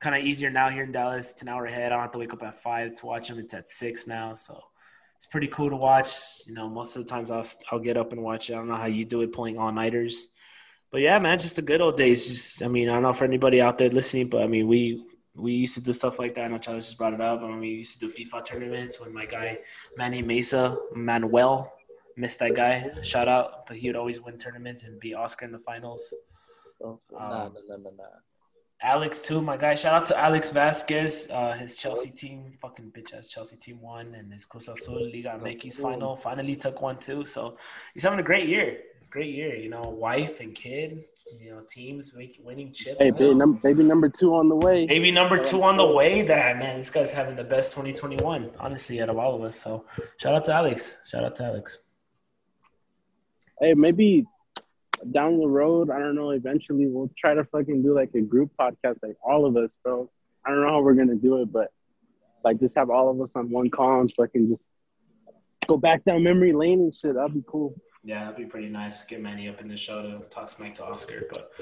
[0.00, 1.30] Kind of easier now here in Dallas.
[1.30, 1.86] It's an hour ahead.
[1.92, 3.38] I don't have to wake up at five to watch them.
[3.38, 4.58] It's at six now, so
[5.16, 6.08] it's pretty cool to watch.
[6.46, 8.54] You know, most of the times I'll I'll get up and watch it.
[8.54, 10.28] I don't know how you do it, pulling all nighters.
[10.90, 12.26] But yeah, man, just the good old days.
[12.26, 15.04] Just I mean, I don't know for anybody out there listening, but I mean, we
[15.34, 16.46] we used to do stuff like that.
[16.46, 17.42] I know Charles just brought it up.
[17.42, 19.58] I mean, we used to do FIFA tournaments when my guy
[19.98, 21.70] Manny Mesa, Manuel,
[22.16, 22.90] missed that guy.
[23.02, 26.02] Shout out, but he would always win tournaments and beat Oscar in the finals.
[26.78, 28.04] So, Um, nah, nah, nah, nah, nah.
[28.82, 29.74] Alex too, my guy.
[29.74, 31.28] Shout out to Alex Vasquez.
[31.30, 35.38] Uh, his Chelsea team, fucking bitch ass Chelsea team won, and his Cruz Azul Liga
[35.38, 37.24] MX final finally took one too.
[37.26, 37.58] So
[37.92, 38.78] he's having a great year.
[39.10, 41.04] Great year, you know, wife and kid,
[41.38, 42.96] you know, teams make, winning chips.
[43.00, 44.86] Hey, baby, num- baby number two on the way.
[44.86, 46.22] Baby number two on the way.
[46.22, 49.56] That man, this guy's having the best 2021, honestly, out of all of us.
[49.56, 49.84] So
[50.16, 50.98] shout out to Alex.
[51.06, 51.78] Shout out to Alex.
[53.60, 54.26] Hey, maybe
[55.10, 56.30] down the road, I don't know.
[56.30, 60.10] Eventually, we'll try to fucking do like a group podcast, like all of us, bro.
[60.44, 61.68] I don't know how we're gonna do it, but
[62.44, 64.62] like just have all of us on one call and fucking just
[65.66, 67.14] go back down memory lane and shit.
[67.14, 67.74] That'd be cool.
[68.02, 69.04] Yeah, that'd be pretty nice.
[69.04, 71.52] Get Manny up in the show to talk smack to Oscar, but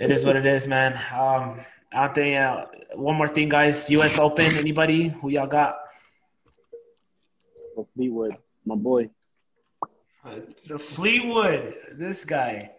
[0.00, 0.98] it is what it is, man.
[1.14, 1.60] Um,
[1.92, 3.90] out there, uh, one more thing, guys.
[3.90, 4.18] U.S.
[4.18, 4.56] Open.
[4.56, 5.76] Anybody who y'all got?
[7.94, 9.10] Fleetwood, my boy.
[10.24, 10.36] Uh,
[10.68, 11.74] the Fleetwood.
[11.92, 12.70] This guy.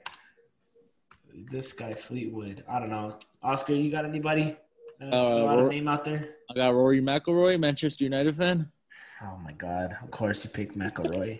[1.51, 2.63] This guy, Fleetwood.
[2.69, 3.17] I don't know.
[3.41, 4.55] Oscar, you got anybody?
[5.01, 6.29] Uh, Uh, still out a Ro- name out there?
[6.49, 8.71] I got Rory McIlroy, Manchester United fan.
[9.21, 9.97] Oh my God!
[10.03, 11.39] Of course you picked McIlroy.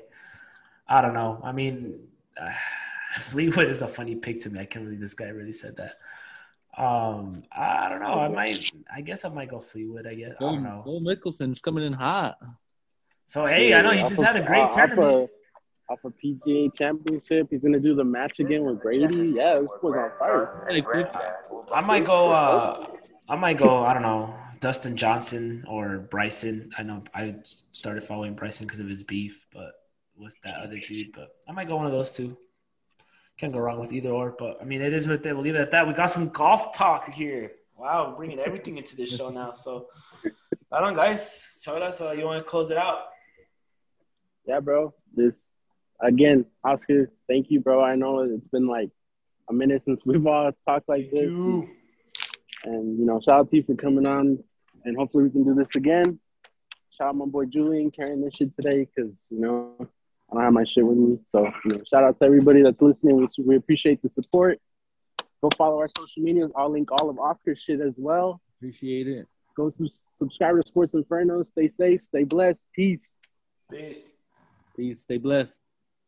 [0.88, 1.39] I don't know.
[1.43, 1.99] I mean,
[2.39, 2.49] uh,
[3.20, 4.60] Fleetwood is a funny pick to me.
[4.60, 5.97] I can't believe this guy really said that.
[6.82, 8.14] Um, I don't know.
[8.20, 8.72] I might.
[8.93, 10.08] I guess I might go Fleetwood.
[10.08, 10.34] I guess.
[10.39, 10.82] I don't know.
[10.84, 12.38] Phil Mickelson's coming in hot.
[13.30, 15.30] So hey, I know he just had a great off tournament.
[15.94, 17.48] A, off a PGA championship.
[17.50, 19.34] He's gonna do the match again with Brady.
[19.36, 20.66] Yeah, this was on fire.
[20.70, 20.84] Hey.
[21.74, 22.32] I might go.
[22.32, 22.88] Uh,
[23.30, 23.84] I might go.
[23.84, 24.36] I don't know.
[24.60, 26.72] Dustin Johnson or Bryson.
[26.78, 27.36] I know I
[27.72, 29.74] started following Bryson because of his beef, but
[30.18, 31.12] with that other dude.
[31.14, 32.38] But I might go one of those two.
[33.38, 34.36] Can't go wrong with either or.
[34.38, 35.34] But I mean, it is what they.
[35.34, 35.88] We'll leave it at that.
[35.88, 37.52] We got some golf talk here.
[37.76, 39.52] Wow, we're bringing everything into this show now.
[39.52, 39.88] So,
[40.72, 41.60] I don't, guys.
[41.64, 41.99] Shout us.
[41.99, 43.07] Uh, you want to close it out?
[44.45, 44.94] Yeah, bro.
[45.15, 45.53] This
[46.04, 47.10] again, Oscar.
[47.28, 47.84] Thank you, bro.
[47.84, 48.90] I know it's been like
[49.50, 51.24] a minute since we've all talked like this.
[51.30, 51.70] You.
[52.66, 54.40] And you know, shout out to you for coming on,
[54.86, 56.20] and hopefully we can do this again.
[56.92, 60.54] Shout out my boy Julian carrying this shit today because you know I don't have
[60.54, 61.20] my shit with me.
[61.32, 63.18] So you know, shout out to everybody that's listening.
[63.18, 64.60] We, we appreciate the support.
[65.42, 66.52] Go follow our social medias.
[66.56, 68.40] I'll link all of Oscar's shit as well.
[68.60, 69.28] Appreciate it.
[69.58, 71.44] Go sub- subscribe to Sports Inferno.
[71.44, 72.02] Stay safe.
[72.02, 72.60] Stay blessed.
[72.74, 73.02] Peace.
[73.70, 74.00] Peace.
[74.76, 75.58] Please stay blessed.